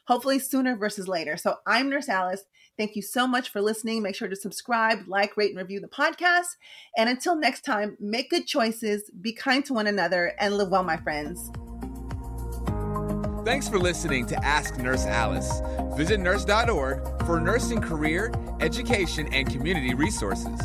Hopefully 0.08 0.40
sooner 0.40 0.76
versus 0.76 1.08
later. 1.08 1.38
So 1.38 1.58
I'm 1.66 1.90
Nurse 1.90 2.10
Alice. 2.10 2.44
Thank 2.78 2.96
you 2.96 3.02
so 3.02 3.28
much 3.28 3.50
for 3.50 3.62
listening. 3.62 4.02
Make 4.02 4.16
sure 4.16 4.28
to 4.28 4.36
subscribe, 4.36 5.00
like, 5.08 5.36
rate, 5.36 5.50
and 5.50 5.60
review 5.60 5.80
the 5.80 5.88
podcast. 5.88 6.56
And 6.98 7.10
until 7.10 7.36
next 7.36 7.66
time, 7.66 7.98
make 8.00 8.30
good 8.30 8.48
choices, 8.48 9.12
be 9.22 9.34
kind 9.34 9.66
to 9.66 9.74
one 9.74 9.86
another, 9.86 10.34
and 10.40 10.58
live 10.58 10.70
well, 10.70 10.84
my 10.84 10.98
friends. 10.98 11.52
Thanks 13.46 13.68
for 13.68 13.80
listening 13.80 14.26
to 14.28 14.46
Ask 14.46 14.78
Nurse 14.78 15.06
Alice. 15.06 15.62
Visit 15.98 16.20
nurse.org 16.20 17.26
for 17.26 17.40
nursing 17.40 17.82
career, 17.82 18.32
education, 18.62 19.28
and 19.34 19.50
community 19.50 19.94
resources. 19.94 20.60